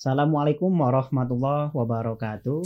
Assalamualaikum 0.00 0.72
warahmatullahi 0.80 1.76
wabarakatuh. 1.76 2.64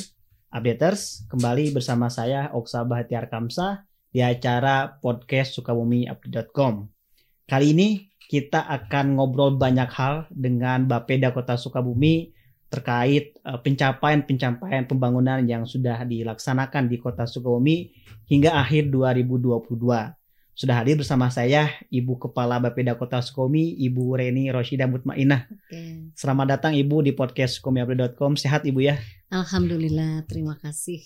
Updaters, 0.55 1.27
kembali 1.27 1.75
bersama 1.75 2.07
saya 2.07 2.47
Oksa 2.55 2.87
Bahtiar 2.87 3.27
Kamsa 3.27 3.91
di 4.15 4.23
acara 4.23 5.03
podcast 5.03 5.59
sukabumi.com. 5.59 6.87
Kali 7.51 7.75
ini 7.75 8.07
kita 8.31 8.63
akan 8.71 9.19
ngobrol 9.19 9.59
banyak 9.59 9.91
hal 9.91 10.31
dengan 10.31 10.87
Bapeda 10.87 11.35
Kota 11.35 11.59
Sukabumi 11.59 12.31
terkait 12.71 13.35
uh, 13.43 13.59
pencapaian-pencapaian 13.59 14.87
pembangunan 14.87 15.43
yang 15.43 15.67
sudah 15.67 16.07
dilaksanakan 16.07 16.87
di 16.87 17.03
Kota 17.03 17.27
Sukabumi 17.27 17.91
hingga 18.31 18.55
akhir 18.63 18.95
2022. 18.95 19.75
Sudah 20.55 20.79
hadir 20.79 20.95
bersama 20.95 21.27
saya 21.35 21.67
Ibu 21.91 22.15
Kepala 22.23 22.63
Bapeda 22.63 22.95
Kota 22.95 23.19
Sukabumi, 23.19 23.75
Ibu 23.75 24.15
Reni 24.15 24.47
Roshida 24.55 24.87
Mutmainah. 24.87 25.51
Oke. 25.51 26.15
Selamat 26.15 26.55
datang 26.55 26.79
Ibu 26.79 27.03
di 27.03 27.11
podcast 27.11 27.59
sukomiupdate.com. 27.59 28.39
Sehat 28.39 28.63
Ibu 28.63 28.87
ya? 28.87 28.95
Alhamdulillah, 29.35 30.23
terima 30.31 30.55
kasih. 30.55 31.03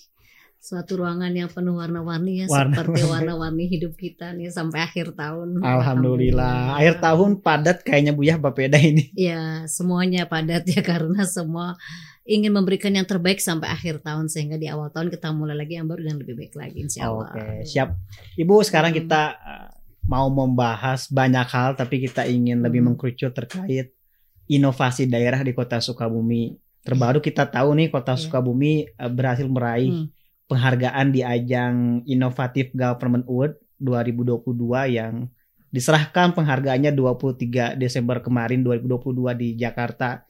Suatu 0.68 1.00
ruangan 1.00 1.32
yang 1.32 1.48
penuh 1.48 1.80
warna-warni 1.80 2.45
ya 2.45 2.46
warna 2.52 2.76
seperti 2.76 3.09
warna-warni 3.09 3.72
hidup 3.72 3.96
kita 3.96 4.36
nih 4.36 4.52
sampai 4.52 4.84
akhir 4.84 5.16
tahun. 5.16 5.64
Alhamdulillah. 5.64 5.80
Alhamdulillah. 5.80 6.76
Akhir 6.76 6.95
tahun 7.00 7.30
padat 7.40 7.78
kayaknya 7.88 8.12
Bu 8.12 8.28
ya 8.28 8.36
Bapeda 8.36 8.76
ini. 8.76 9.09
Ya, 9.16 9.64
semuanya 9.64 10.28
padat 10.28 10.68
ya 10.68 10.84
karena 10.92 11.24
semua 11.24 11.80
ingin 12.28 12.52
memberikan 12.52 12.92
yang 12.92 13.09
terbaik 13.09 13.40
sampai 13.40 13.73
akhir 13.73 14.04
tahun 14.04 14.28
sehingga 14.28 14.60
di 14.60 14.68
awal 14.68 14.92
tahun 14.92 15.09
kita 15.09 15.32
mulai 15.32 15.56
lagi 15.56 15.80
yang 15.80 15.88
baru 15.88 16.04
dan 16.04 16.20
lebih 16.20 16.36
baik 16.36 16.52
lagi 16.52 16.84
insya 16.84 17.09
Allah. 17.09 17.32
Oke, 17.32 17.64
siap. 17.64 17.96
Ibu 18.37 18.60
sekarang 18.60 18.92
hmm. 18.92 18.98
kita 19.00 19.23
uh, 19.40 19.68
mau 20.04 20.28
membahas 20.28 21.09
banyak 21.09 21.48
hal 21.48 21.80
tapi 21.80 22.04
kita 22.04 22.28
ingin 22.28 22.60
lebih 22.60 22.84
mengkerucut 22.84 23.32
terkait 23.32 23.96
inovasi 24.45 25.09
daerah 25.09 25.40
di 25.40 25.56
Kota 25.56 25.80
Sukabumi. 25.80 26.60
Terbaru 26.84 27.24
kita 27.24 27.48
tahu 27.48 27.73
nih 27.73 27.88
Kota 27.88 28.12
yeah. 28.12 28.20
Sukabumi 28.20 28.84
uh, 29.00 29.09
berhasil 29.09 29.48
meraih 29.48 30.04
hmm. 30.04 30.18
Penghargaan 30.49 31.13
di 31.13 31.21
ajang 31.21 32.02
Inovatif 32.09 32.73
Government 32.73 33.29
Award 33.29 33.60
2022 33.79 34.96
yang 34.96 35.29
diserahkan 35.68 36.32
penghargaannya 36.32 36.96
23 36.96 37.77
Desember 37.77 38.24
kemarin 38.24 38.65
2022 38.65 39.37
di 39.37 39.49
Jakarta 39.60 40.24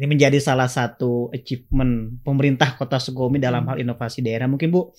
ini 0.00 0.16
menjadi 0.16 0.40
salah 0.40 0.64
satu 0.64 1.28
achievement 1.28 2.24
pemerintah 2.24 2.72
Kota 2.72 2.96
Sukabumi 2.96 3.36
dalam 3.36 3.68
hal 3.68 3.84
inovasi 3.84 4.24
daerah. 4.24 4.48
Mungkin 4.48 4.72
Bu, 4.72 4.96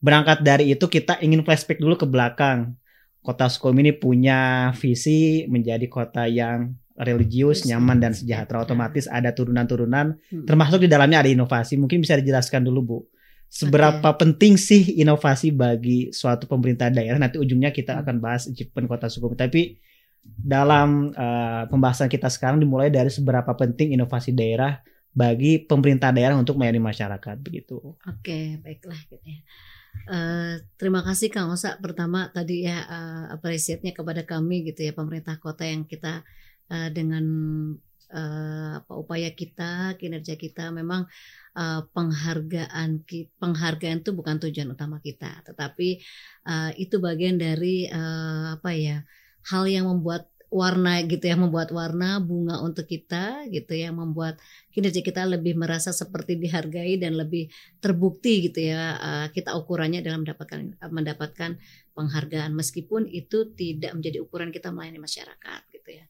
berangkat 0.00 0.40
dari 0.40 0.72
itu 0.72 0.88
kita 0.88 1.20
ingin 1.20 1.44
flashback 1.44 1.76
dulu 1.76 2.00
ke 2.00 2.08
belakang. 2.08 2.72
Kota 3.20 3.52
Sukabumi 3.52 3.84
ini 3.84 3.92
punya 3.92 4.72
visi 4.80 5.44
menjadi 5.52 5.84
kota 5.92 6.24
yang 6.24 6.72
religius, 6.96 7.68
nyaman 7.68 8.00
dan 8.00 8.16
sejahtera. 8.16 8.64
Otomatis 8.64 9.04
ada 9.04 9.36
turunan-turunan, 9.36 10.16
hmm. 10.16 10.48
termasuk 10.48 10.80
di 10.80 10.88
dalamnya 10.88 11.20
ada 11.20 11.28
inovasi. 11.28 11.76
Mungkin 11.76 12.00
bisa 12.00 12.16
dijelaskan 12.16 12.64
dulu 12.64 12.80
Bu, 12.80 12.98
seberapa 13.48 14.12
okay. 14.14 14.18
penting 14.22 14.54
sih 14.60 15.00
inovasi 15.00 15.50
bagi 15.50 16.12
suatu 16.12 16.44
pemerintah 16.44 16.92
daerah? 16.92 17.16
Nanti 17.16 17.40
ujungnya 17.40 17.72
kita 17.72 18.04
akan 18.04 18.20
bahas 18.20 18.46
achievement 18.46 18.86
Kota 18.86 19.08
Sukabumi. 19.10 19.40
Tapi 19.40 19.62
dalam 20.24 21.10
uh, 21.16 21.64
pembahasan 21.72 22.12
kita 22.12 22.28
sekarang 22.28 22.60
dimulai 22.60 22.92
dari 22.92 23.08
seberapa 23.08 23.48
penting 23.56 23.96
inovasi 23.96 24.36
daerah 24.36 24.78
bagi 25.16 25.64
pemerintah 25.64 26.12
daerah 26.12 26.36
untuk 26.36 26.60
melayani 26.60 26.78
masyarakat 26.84 27.36
begitu. 27.40 27.96
Oke, 28.06 28.60
baiklah 28.60 29.00
gitu 29.08 29.18
ya. 29.24 29.40
Uh, 30.06 30.62
terima 30.78 31.02
kasih 31.02 31.32
Kang 31.32 31.50
Osa 31.50 31.74
pertama 31.82 32.30
tadi 32.30 32.68
ya 32.68 32.86
uh, 32.86 33.34
apresiatnya 33.34 33.90
kepada 33.90 34.22
kami 34.22 34.62
gitu 34.68 34.86
ya 34.86 34.92
pemerintah 34.94 35.40
kota 35.42 35.66
yang 35.66 35.90
kita 35.90 36.22
uh, 36.70 36.88
dengan 36.94 37.24
uh, 38.12 38.80
upaya 38.92 39.32
kita 39.32 39.96
kinerja 40.00 40.34
kita 40.36 40.72
memang 40.72 41.04
uh, 41.56 41.84
penghargaan 41.92 43.04
penghargaan 43.40 43.98
itu 44.02 44.10
bukan 44.16 44.36
tujuan 44.42 44.72
utama 44.72 45.00
kita 45.00 45.44
tetapi 45.44 46.00
uh, 46.48 46.70
itu 46.76 46.96
bagian 47.00 47.36
dari 47.36 47.88
uh, 47.88 48.56
apa 48.60 48.70
ya 48.76 48.98
hal 49.48 49.64
yang 49.68 49.88
membuat 49.88 50.28
warna 50.48 51.04
gitu 51.04 51.28
ya 51.28 51.36
membuat 51.36 51.68
warna 51.76 52.24
bunga 52.24 52.64
untuk 52.64 52.88
kita 52.88 53.44
gitu 53.52 53.68
ya 53.76 53.92
membuat 53.92 54.40
kinerja 54.72 55.04
kita 55.04 55.28
lebih 55.28 55.60
merasa 55.60 55.92
seperti 55.92 56.40
dihargai 56.40 56.96
dan 56.96 57.20
lebih 57.20 57.52
terbukti 57.84 58.48
gitu 58.48 58.72
ya 58.72 58.96
kita 59.28 59.52
ukurannya 59.60 60.00
dalam 60.00 60.24
mendapatkan 60.24 60.72
mendapatkan 60.88 61.60
penghargaan 61.98 62.54
meskipun 62.54 63.10
itu 63.10 63.50
tidak 63.58 63.98
menjadi 63.98 64.22
ukuran 64.22 64.54
kita 64.54 64.70
melayani 64.70 65.02
masyarakat 65.02 65.60
gitu 65.74 65.90
ya. 65.98 66.06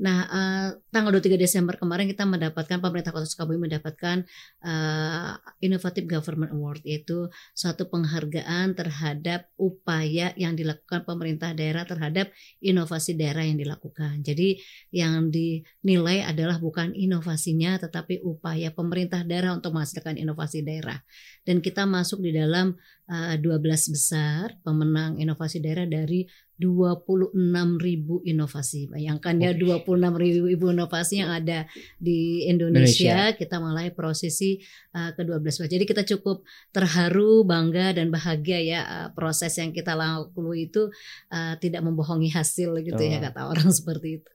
Nah, 0.00 0.24
uh, 0.32 0.68
tanggal 0.88 1.12
23 1.20 1.36
Desember 1.36 1.76
kemarin 1.76 2.08
kita 2.08 2.24
mendapatkan 2.24 2.80
pemerintah 2.80 3.12
Kota 3.12 3.28
Sukabumi 3.28 3.68
mendapatkan 3.68 4.24
uh, 4.64 5.36
Innovative 5.60 6.08
Government 6.08 6.56
Award 6.56 6.80
yaitu 6.88 7.28
suatu 7.52 7.84
penghargaan 7.92 8.72
terhadap 8.72 9.52
upaya 9.60 10.32
yang 10.40 10.56
dilakukan 10.56 11.04
pemerintah 11.04 11.52
daerah 11.52 11.84
terhadap 11.84 12.32
inovasi 12.64 13.12
daerah 13.12 13.44
yang 13.44 13.60
dilakukan. 13.60 14.24
Jadi 14.24 14.56
yang 14.88 15.28
dinilai 15.28 16.24
adalah 16.24 16.56
bukan 16.56 16.96
inovasinya 16.96 17.76
tetapi 17.76 18.24
upaya 18.24 18.72
pemerintah 18.72 19.20
daerah 19.20 19.52
untuk 19.52 19.76
menghasilkan 19.76 20.16
inovasi 20.16 20.64
daerah. 20.64 20.96
Dan 21.44 21.60
kita 21.60 21.84
masuk 21.84 22.24
di 22.24 22.32
dalam 22.32 22.72
uh, 23.12 23.36
12 23.36 23.92
besar 23.92 24.56
pemenang 24.64 25.20
inovasi 25.20 25.60
daerah 25.60 25.84
dari 25.84 26.24
26 26.60 27.32
ribu 27.80 28.20
inovasi. 28.28 28.92
Bayangkan 28.92 29.40
ya 29.40 29.56
26 29.56 29.88
ribu 30.20 30.68
inovasi 30.68 31.24
yang 31.24 31.32
ada 31.32 31.64
di 31.96 32.44
Indonesia. 32.44 33.32
Indonesia. 33.32 33.40
Kita 33.40 33.56
mulai 33.56 33.88
prosesi 33.96 34.60
uh, 34.92 35.16
ke-12. 35.16 35.72
Jadi 35.72 35.84
kita 35.88 36.02
cukup 36.04 36.44
terharu, 36.76 37.48
bangga 37.48 37.96
dan 37.96 38.12
bahagia 38.12 38.60
ya 38.60 38.80
uh, 38.84 39.08
proses 39.16 39.56
yang 39.56 39.72
kita 39.72 39.96
lakukan 39.96 40.52
itu 40.52 40.92
uh, 41.32 41.56
tidak 41.56 41.80
membohongi 41.80 42.28
hasil 42.28 42.76
gitu 42.84 43.00
oh. 43.00 43.08
ya 43.08 43.18
kata 43.24 43.48
orang 43.48 43.72
seperti 43.78 44.20
itu. 44.20 44.30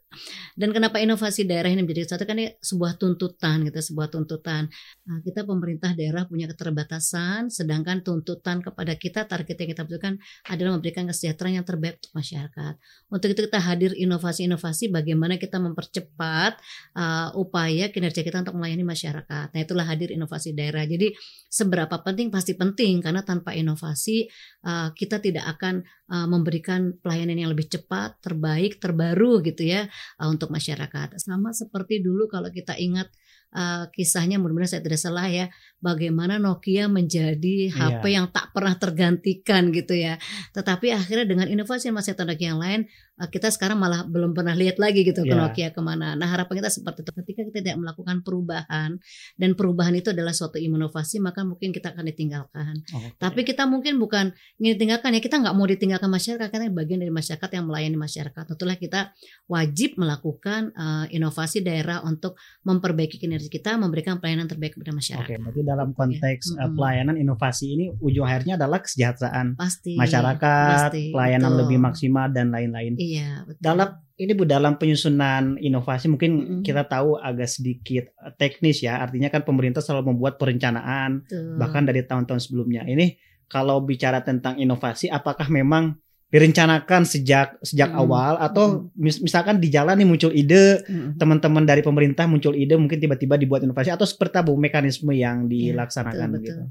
Dan 0.55 0.71
kenapa 0.71 1.03
inovasi 1.03 1.43
daerah 1.43 1.67
ini 1.67 1.83
menjadi 1.83 2.15
satu 2.15 2.23
kan 2.23 2.39
ini 2.39 2.55
sebuah 2.63 2.95
tuntutan 2.95 3.67
gitu, 3.67 3.79
sebuah 3.83 4.07
tuntutan. 4.07 4.71
Nah, 5.03 5.19
kita 5.19 5.43
pemerintah 5.43 5.91
daerah 5.91 6.23
punya 6.23 6.47
keterbatasan, 6.47 7.51
sedangkan 7.51 8.01
tuntutan 8.01 8.63
kepada 8.63 8.95
kita 8.95 9.27
target 9.27 9.55
yang 9.59 9.69
kita 9.75 9.83
butuhkan 9.83 10.15
adalah 10.47 10.79
memberikan 10.79 11.03
kesejahteraan 11.11 11.59
yang 11.59 11.67
terbaik 11.67 11.99
untuk 11.99 12.13
masyarakat. 12.15 12.73
Untuk 13.11 13.27
itu 13.35 13.41
kita 13.51 13.59
hadir 13.59 13.91
inovasi-inovasi 13.99 14.89
bagaimana 14.95 15.35
kita 15.35 15.59
mempercepat 15.59 16.59
uh, 16.95 17.29
upaya 17.35 17.91
kinerja 17.91 18.23
kita 18.23 18.47
untuk 18.47 18.55
melayani 18.55 18.87
masyarakat. 18.87 19.47
Nah, 19.51 19.59
itulah 19.59 19.83
hadir 19.83 20.15
inovasi 20.15 20.55
daerah. 20.55 20.87
Jadi 20.87 21.11
seberapa 21.51 21.99
penting 21.99 22.31
pasti 22.31 22.55
penting 22.55 23.03
karena 23.03 23.23
tanpa 23.27 23.51
inovasi 23.51 24.27
uh, 24.63 24.95
kita 24.95 25.19
tidak 25.19 25.43
akan 25.59 25.83
uh, 26.09 26.27
memberikan 26.29 26.93
pelayanan 26.99 27.37
yang 27.37 27.51
lebih 27.53 27.69
cepat, 27.69 28.21
terbaik, 28.21 28.77
terbaru 28.77 29.41
gitu 29.45 29.65
ya 29.65 29.87
uh, 30.21 30.27
untuk 30.29 30.53
masyarakat. 30.53 31.17
Sama 31.21 31.51
seperti 31.51 32.01
dulu 32.01 32.29
kalau 32.29 32.49
kita 32.49 32.77
ingat 32.77 33.09
uh, 33.55 33.87
kisahnya 33.95 34.35
mudah-mudahan 34.37 34.77
saya 34.77 34.83
tidak 34.83 34.99
salah 34.99 35.25
ya 35.31 35.47
bagaimana 35.79 36.35
Nokia 36.37 36.91
menjadi 36.91 37.71
HP 37.71 38.03
yeah. 38.03 38.13
yang 38.21 38.27
tak 38.29 38.51
pernah 38.51 38.75
tergantikan 38.75 39.71
gitu 39.71 39.95
ya. 39.95 40.19
Tetapi 40.51 40.91
akhirnya 40.91 41.25
dengan 41.25 41.47
inovasi 41.47 41.89
masih 41.95 42.13
teknologi 42.13 42.45
yang 42.45 42.59
lain 42.59 42.81
uh, 43.21 43.29
kita 43.31 43.47
sekarang 43.49 43.79
malah 43.79 44.03
belum 44.03 44.35
pernah 44.35 44.53
lihat 44.53 44.75
lagi 44.81 45.07
gitu 45.07 45.23
yeah. 45.23 45.31
ke 45.31 45.35
iya. 45.35 45.41
Nokia 45.47 45.69
ke 45.71 45.81
mana. 45.81 46.13
Nah 46.19 46.27
harapan 46.27 46.59
kita 46.59 46.69
seperti 46.73 47.07
itu 47.07 47.11
ketika 47.23 47.41
kita 47.47 47.59
tidak 47.63 47.77
melakukan 47.79 48.15
perubahan 48.25 48.99
dan 49.39 49.49
perubahan 49.55 49.95
itu 49.95 50.11
adalah 50.11 50.35
suatu 50.35 50.59
inovasi 50.59 51.23
maka 51.23 51.47
mungkin 51.47 51.71
kita 51.71 51.95
akan 51.95 52.05
ditinggalkan. 52.11 52.83
okay. 52.83 53.15
Tapi 53.15 53.41
kita 53.47 53.63
mungkin 53.69 53.95
bukan 54.01 54.35
ingin 54.59 54.75
ditinggalkan 54.75 55.15
ya 55.15 55.21
kita 55.23 55.39
nggak 55.39 55.55
mau 55.55 55.65
ditinggalkan 55.69 56.09
masyarakat 56.11 56.47
karena 56.51 56.67
bagian 56.73 56.99
dari 56.99 57.13
masyarakat 57.13 57.49
yang 57.55 57.65
melayani 57.69 57.97
masyarakat. 57.97 58.43
Itulah 58.57 58.75
kita 58.75 59.15
wajib 59.47 59.95
melakukan 60.01 60.73
uh, 60.75 61.05
inovasi 61.13 61.61
daerah 61.61 62.01
untuk 62.03 62.35
memperbaiki 62.65 63.21
kinerja 63.21 63.44
kita, 63.47 63.75
memberikan 63.79 64.17
pelayanan 64.19 64.47
terbaik 64.49 64.77
kepada 64.77 64.91
masyarakat. 64.95 65.37
Oke, 65.39 65.51
okay, 65.51 65.63
dalam 65.63 65.89
konteks 65.95 66.55
ya. 66.55 66.67
pelayanan 66.71 67.15
inovasi 67.19 67.65
ini 67.75 67.85
ujung 67.97 68.25
akhirnya 68.25 68.59
adalah 68.59 68.83
kesejahteraan 68.83 69.59
pasti, 69.59 69.95
masyarakat, 69.95 70.91
pasti, 70.91 71.03
pelayanan 71.11 71.51
betul. 71.53 71.61
lebih 71.65 71.77
maksimal 71.81 72.27
dan 72.31 72.53
lain-lain. 72.53 72.93
Iya, 72.95 73.43
betul. 73.47 73.61
Dalam 73.61 73.89
ini 74.15 74.31
Bu 74.31 74.43
dalam 74.47 74.79
penyusunan 74.79 75.59
inovasi 75.59 76.07
mungkin 76.07 76.31
mm 76.31 76.43
-hmm. 76.47 76.61
kita 76.63 76.87
tahu 76.87 77.19
agak 77.19 77.51
sedikit 77.51 78.15
teknis 78.39 78.79
ya. 78.79 79.03
Artinya 79.03 79.27
kan 79.27 79.43
pemerintah 79.43 79.83
selalu 79.83 80.15
membuat 80.15 80.39
perencanaan 80.39 81.27
betul. 81.27 81.59
bahkan 81.59 81.83
dari 81.83 82.07
tahun-tahun 82.07 82.39
sebelumnya. 82.39 82.87
Ini 82.87 83.19
kalau 83.51 83.83
bicara 83.83 84.23
tentang 84.23 84.55
inovasi 84.55 85.11
apakah 85.11 85.51
memang 85.51 85.99
direncanakan 86.35 87.07
sejak 87.07 87.55
sejak 87.63 87.95
hmm. 87.95 88.01
awal 88.03 88.35
atau 88.43 88.91
mis 88.99 89.23
misalkan 89.23 89.55
di 89.55 89.71
jalan 89.71 89.95
nih 89.95 90.03
muncul 90.03 90.35
ide 90.35 90.83
hmm. 90.83 91.15
teman-teman 91.15 91.63
dari 91.63 91.79
pemerintah 91.79 92.27
muncul 92.27 92.51
ide 92.51 92.75
mungkin 92.75 92.99
tiba-tiba 92.99 93.39
dibuat 93.39 93.63
inovasi 93.63 93.95
atau 93.95 94.03
seperti 94.03 94.43
apa 94.43 94.51
mekanisme 94.51 95.15
yang 95.15 95.47
iya, 95.47 95.71
dilaksanakan 95.71 96.27
betul, 96.35 96.43
betul. 96.43 96.43
gitu. 96.43 96.63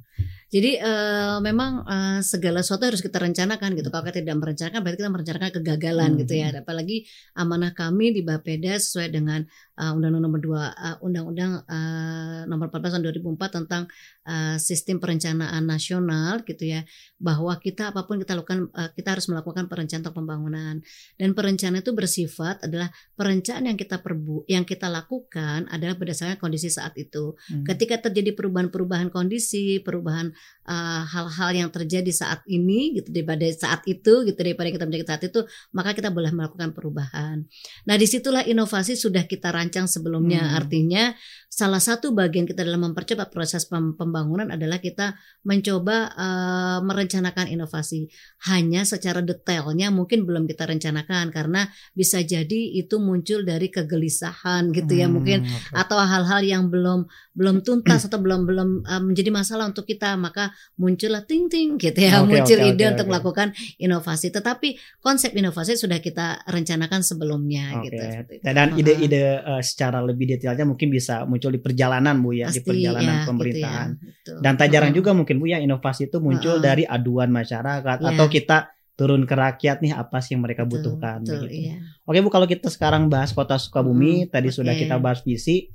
Jadi 0.55 0.79
uh, 0.79 1.43
memang 1.43 1.83
uh, 1.83 2.23
segala 2.23 2.63
sesuatu 2.63 2.87
harus 2.87 3.03
kita 3.03 3.19
rencanakan 3.19 3.75
gitu. 3.75 3.91
Kalau 3.91 4.07
kita 4.07 4.23
tidak 4.23 4.39
merencanakan 4.39 4.79
berarti 4.87 4.99
kita 5.03 5.11
merencanakan 5.11 5.51
kegagalan 5.51 6.11
hmm. 6.15 6.19
gitu 6.23 6.35
ya. 6.39 6.49
Apalagi 6.55 7.11
amanah 7.35 7.75
kami 7.75 8.15
di 8.15 8.23
Bapeda 8.23 8.79
sesuai 8.79 9.11
dengan 9.11 9.43
uh, 9.83 9.91
Undang-Undang 9.99 10.23
Nomor 10.31 10.41
2 10.47 10.55
uh, 10.55 10.97
Undang-Undang 11.03 11.53
uh, 11.67 12.41
Nomor 12.47 12.71
14 12.71 12.87
tahun 12.87 13.03
2004 13.03 13.59
tentang 13.59 13.83
uh, 14.31 14.55
sistem 14.63 15.03
perencanaan 15.03 15.67
nasional 15.67 16.47
gitu 16.47 16.71
ya. 16.71 16.87
Bahwa 17.19 17.59
kita 17.59 17.91
apa 17.91 18.07
pun 18.07 18.23
kita 18.23 18.39
lakukan 18.39 18.71
uh, 18.79 18.95
kita 18.95 19.11
harus 19.11 19.27
melakukan 19.27 19.67
perencanaan 19.67 20.15
pembangunan. 20.15 20.79
Dan 21.19 21.35
perencanaan 21.35 21.83
itu 21.83 21.91
bersifat 21.99 22.63
adalah 22.63 22.95
perencanaan 23.19 23.75
yang 23.75 23.79
kita 23.81 23.99
perbu 23.99 24.47
yang 24.47 24.63
kita 24.63 24.87
lakukan 24.87 25.67
adalah 25.67 25.99
berdasarkan 25.99 26.39
kondisi 26.39 26.71
saat 26.71 26.95
itu. 26.95 27.35
Hmm. 27.51 27.67
Ketika 27.67 28.07
terjadi 28.07 28.39
perubahan-perubahan 28.39 29.11
kondisi, 29.11 29.83
perubahan 29.83 30.31
hal-hal 30.65 31.51
uh, 31.53 31.57
yang 31.61 31.69
terjadi 31.69 32.09
saat 32.09 32.41
ini 32.49 32.97
gitu 32.97 33.13
daripada 33.13 33.45
saat 33.53 33.85
itu 33.85 34.25
gitu 34.25 34.39
daripada 34.41 34.73
kita 34.73 34.89
menjadi 34.89 35.05
saat 35.13 35.23
itu 35.29 35.45
maka 35.77 35.93
kita 35.93 36.09
boleh 36.09 36.33
melakukan 36.33 36.73
perubahan. 36.73 37.45
Nah 37.85 37.95
di 38.01 38.09
situlah 38.09 38.41
inovasi 38.49 38.97
sudah 38.97 39.29
kita 39.29 39.53
rancang 39.53 39.85
sebelumnya 39.85 40.41
hmm. 40.41 40.57
artinya 40.57 41.13
salah 41.55 41.79
satu 41.79 42.11
bagian 42.11 42.49
kita 42.51 42.67
dalam 42.67 42.91
mempercepat 42.91 43.31
proses 43.31 43.69
pembangunan 43.71 44.51
adalah 44.51 44.83
kita 44.83 45.15
mencoba 45.47 46.11
uh, 46.17 46.79
merencanakan 46.83 47.47
inovasi. 47.47 48.11
Hanya 48.51 48.83
secara 48.89 49.23
detailnya 49.23 49.95
mungkin 49.95 50.27
belum 50.27 50.51
kita 50.51 50.67
rencanakan 50.67 51.31
karena 51.31 51.71
bisa 51.95 52.25
jadi 52.25 52.75
itu 52.75 52.99
muncul 52.99 53.47
dari 53.47 53.71
kegelisahan 53.71 54.75
gitu 54.75 54.99
ya 54.99 55.07
hmm, 55.07 55.15
mungkin 55.15 55.39
okay. 55.47 55.79
atau 55.79 56.01
hal-hal 56.03 56.43
yang 56.43 56.73
belum 56.73 57.07
belum 57.39 57.63
tuntas 57.63 58.11
atau 58.11 58.19
belum 58.19 58.51
belum 58.51 58.69
uh, 58.83 59.03
menjadi 59.07 59.31
masalah 59.31 59.71
untuk 59.71 59.87
kita 59.87 60.19
maka 60.19 60.34
muncullah 60.81 61.23
ting 61.25 61.47
ting 61.47 61.77
gitu 61.79 61.99
ya 61.99 62.23
okay, 62.23 62.31
muncul 62.31 62.59
okay, 62.59 62.71
ide 62.73 62.83
okay, 62.83 62.93
untuk 62.95 63.07
okay. 63.07 63.13
melakukan 63.13 63.49
inovasi. 63.79 64.27
Tetapi 64.35 64.69
konsep 64.99 65.31
inovasi 65.35 65.79
sudah 65.79 65.99
kita 66.03 66.43
rencanakan 66.49 67.01
sebelumnya 67.05 67.79
okay. 67.79 67.89
gitu. 67.91 68.05
Dan 68.43 68.75
ide-ide 68.79 69.41
uh, 69.43 69.63
secara 69.63 70.03
lebih 70.03 70.35
detailnya 70.35 70.67
mungkin 70.67 70.91
bisa 70.91 71.29
muncul 71.29 71.55
di 71.55 71.61
perjalanan 71.63 72.19
Bu 72.19 72.35
ya, 72.35 72.51
Pasti, 72.51 72.59
di 72.59 72.61
perjalanan 72.67 73.17
ya, 73.23 73.27
pemerintahan. 73.29 73.89
Gitu 73.95 74.31
ya, 74.35 74.41
Dan 74.43 74.53
tak 74.59 74.69
jarang 74.73 74.91
uh 74.91 74.93
juga 74.95 75.11
mungkin 75.11 75.43
Bu 75.43 75.51
ya 75.51 75.59
inovasi 75.59 76.07
itu 76.07 76.23
muncul 76.23 76.59
uh 76.59 76.63
dari 76.65 76.87
aduan 76.87 77.29
masyarakat 77.35 77.99
yeah. 77.99 78.11
atau 78.15 78.27
kita 78.31 78.73
turun 78.95 79.27
ke 79.27 79.35
rakyat 79.35 79.83
nih 79.83 79.91
apa 79.91 80.23
sih 80.23 80.39
yang 80.39 80.47
mereka 80.47 80.63
betul, 80.63 80.95
butuhkan 80.95 81.27
betul, 81.27 81.51
gitu. 81.51 81.67
Iya. 81.67 81.77
Oke 82.07 82.19
Bu, 82.23 82.31
kalau 82.31 82.47
kita 82.47 82.71
sekarang 82.71 83.11
bahas 83.11 83.35
Kota 83.35 83.59
Sukabumi, 83.59 84.27
hmm, 84.27 84.31
tadi 84.31 84.49
okay. 84.55 84.57
sudah 84.63 84.75
kita 84.79 84.97
bahas 85.03 85.21
visi. 85.27 85.74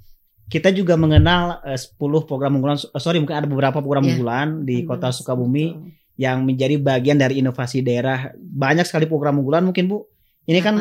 Kita 0.50 0.74
juga 0.74 0.98
mengenal 0.98 1.62
uh, 1.62 1.78
eh, 1.78 1.80
10 1.80 1.96
program 2.26 2.58
unggulan 2.58 2.82
uh, 2.82 3.02
sorry 3.02 3.22
mungkin 3.22 3.38
ada 3.38 3.48
beberapa 3.48 3.80
program 3.80 4.04
yeah. 4.04 4.18
unggulan 4.18 4.48
di 4.66 4.82
Kota 4.82 5.14
Sukabumi 5.14 5.78
betul. 5.78 5.94
yang 6.18 6.42
menjadi 6.42 6.76
bagian 6.82 7.22
dari 7.22 7.38
inovasi 7.40 7.86
daerah. 7.86 8.34
Banyak 8.36 8.90
sekali 8.90 9.06
program 9.06 9.38
unggulan 9.38 9.70
mungkin 9.70 9.86
Bu 9.86 10.10
ini 10.50 10.66
18, 10.66 10.66
kan 10.66 10.76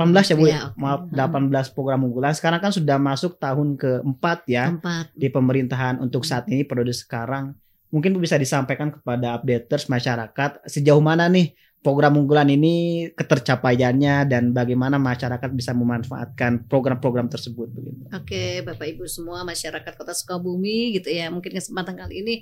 18 0.00 0.32
ya 0.32 0.36
Bu 0.40 0.44
ya, 0.48 0.72
okay. 0.72 0.80
maaf 0.80 1.04
18 1.12 1.76
program 1.76 2.08
unggulan. 2.08 2.32
Sekarang 2.32 2.64
kan 2.64 2.72
sudah 2.72 2.96
masuk 2.96 3.36
tahun 3.36 3.76
keempat 3.76 4.48
ya 4.48 4.72
Empat. 4.72 5.12
di 5.12 5.28
pemerintahan 5.28 6.00
untuk 6.00 6.24
saat 6.24 6.48
ini 6.48 6.64
periode 6.64 6.96
sekarang. 6.96 7.52
Mungkin 7.92 8.16
Bu 8.16 8.24
bisa 8.24 8.40
disampaikan 8.40 8.88
kepada 8.88 9.36
updaters 9.36 9.92
masyarakat 9.92 10.64
sejauh 10.64 11.04
mana 11.04 11.28
nih 11.28 11.52
program 11.78 12.18
unggulan 12.18 12.50
ini 12.50 13.06
ketercapaiannya 13.14 14.26
dan 14.26 14.50
bagaimana 14.50 14.98
masyarakat 14.98 15.50
bisa 15.54 15.70
memanfaatkan 15.70 16.66
program-program 16.66 17.30
tersebut 17.30 17.70
begitu. 17.70 18.02
Oke, 18.10 18.66
Bapak 18.66 18.86
Ibu 18.98 19.06
semua 19.06 19.46
masyarakat 19.46 19.92
Kota 19.94 20.10
Sukabumi 20.10 20.98
gitu 20.98 21.08
ya. 21.08 21.30
Mungkin 21.30 21.54
kesempatan 21.54 21.94
kali 21.94 22.20
ini 22.26 22.34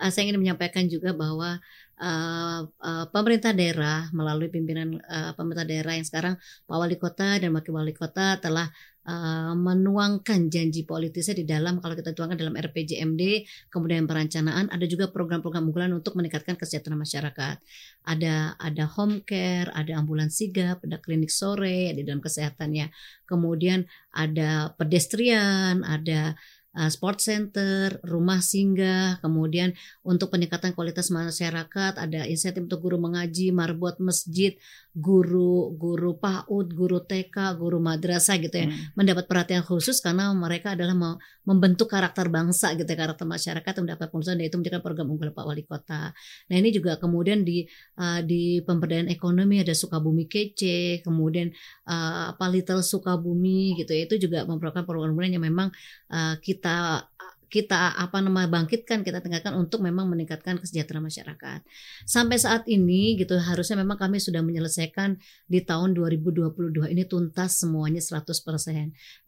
uh, 0.00 0.08
saya 0.08 0.28
ingin 0.28 0.40
menyampaikan 0.40 0.88
juga 0.88 1.12
bahwa 1.12 1.60
uh, 2.00 2.60
uh, 2.64 3.06
pemerintah 3.12 3.52
daerah 3.52 4.08
melalui 4.16 4.48
pimpinan 4.48 4.96
uh, 5.04 5.36
pemerintah 5.36 5.68
daerah 5.68 5.92
yang 5.92 6.06
sekarang 6.08 6.34
Pak 6.64 6.76
Wali 6.80 6.96
Kota 6.96 7.36
dan 7.36 7.52
Wakil 7.52 7.76
Wali 7.76 7.92
Kota 7.92 8.40
telah 8.40 8.72
uh, 9.08 9.56
menuangkan 9.56 10.52
janji 10.52 10.84
politisnya 10.84 11.40
di 11.40 11.44
dalam 11.48 11.80
kalau 11.80 11.96
kita 11.96 12.12
tuangkan 12.12 12.36
dalam 12.36 12.54
RPJMD 12.54 13.48
kemudian 13.72 14.04
perencanaan 14.04 14.68
ada 14.68 14.84
juga 14.84 15.08
program-program 15.08 15.72
unggulan 15.72 15.96
untuk 15.96 16.14
meningkatkan 16.20 16.60
kesejahteraan 16.60 17.00
masyarakat. 17.00 17.56
Ada 18.04 18.60
ada 18.60 18.84
home 18.84 19.24
care 19.24 19.72
ada 19.72 19.96
ambulans 19.96 20.36
sigap 20.36 20.84
ada 20.84 21.00
klinik 21.00 21.32
sore 21.32 21.96
di 21.96 22.04
dalam 22.04 22.20
kesehatannya. 22.20 22.92
Kemudian 23.24 23.88
ada 24.12 24.76
pedestrian 24.76 25.80
ada 25.82 26.36
uh, 26.78 26.86
sport 26.86 27.18
center, 27.18 27.98
rumah 28.06 28.38
singgah, 28.38 29.18
kemudian 29.18 29.74
untuk 30.06 30.30
peningkatan 30.30 30.70
kualitas 30.78 31.10
masyarakat 31.10 31.98
ada 31.98 32.22
insentif 32.30 32.62
untuk 32.62 32.86
guru 32.86 33.02
mengaji, 33.02 33.50
marbot 33.50 33.98
masjid, 33.98 34.54
guru 34.94 35.74
guru 35.74 36.14
PAUD, 36.18 36.66
guru 36.74 37.02
TK, 37.02 37.58
guru 37.58 37.82
madrasah 37.82 38.38
gitu 38.38 38.54
ya, 38.54 38.66
hmm. 38.70 38.94
mendapat 38.94 39.26
perhatian 39.26 39.66
khusus 39.66 39.98
karena 39.98 40.30
mereka 40.30 40.78
adalah 40.78 41.18
membentuk 41.42 41.90
karakter 41.90 42.30
bangsa 42.30 42.78
gitu 42.78 42.86
ya, 42.86 42.98
karakter 42.98 43.26
masyarakat 43.26 43.72
yang 43.74 43.84
mendapat 43.90 44.06
pengurusan 44.10 44.38
yaitu 44.38 44.56
menjadi 44.60 44.78
program 44.78 45.10
unggulan 45.10 45.34
Pak 45.34 45.44
Wali 45.46 45.64
Kota. 45.66 46.14
Nah 46.50 46.54
ini 46.54 46.70
juga 46.70 47.00
kemudian 47.00 47.42
di 47.42 47.66
uh, 47.98 48.20
di 48.22 48.62
pemberdayaan 48.62 49.10
ekonomi 49.10 49.62
ada 49.62 49.74
Sukabumi 49.74 50.30
Kece, 50.30 51.02
kemudian 51.02 51.50
uh, 51.88 52.34
apa 52.34 52.44
Little 52.52 52.84
Sukabumi 52.84 53.78
gitu 53.80 53.90
ya 53.94 54.06
itu 54.06 54.28
juga 54.28 54.44
merupakan 54.44 54.84
program-program 54.84 55.40
yang 55.40 55.46
memang 55.46 55.68
uh, 56.12 56.36
kita 56.42 56.67
kita 56.68 57.08
kita 57.48 57.96
apa 57.96 58.20
nama 58.20 58.44
bangkitkan 58.44 59.00
kita 59.00 59.24
tingkatkan 59.24 59.56
untuk 59.56 59.80
memang 59.80 60.04
meningkatkan 60.12 60.60
kesejahteraan 60.60 61.08
masyarakat. 61.08 61.60
Sampai 62.04 62.36
saat 62.36 62.68
ini 62.68 63.16
gitu 63.16 63.40
harusnya 63.40 63.80
memang 63.80 63.96
kami 63.96 64.20
sudah 64.20 64.44
menyelesaikan 64.44 65.16
di 65.48 65.64
tahun 65.64 65.96
2022 65.96 66.92
ini 66.92 67.08
tuntas 67.08 67.64
semuanya 67.64 68.04
100%. 68.04 68.28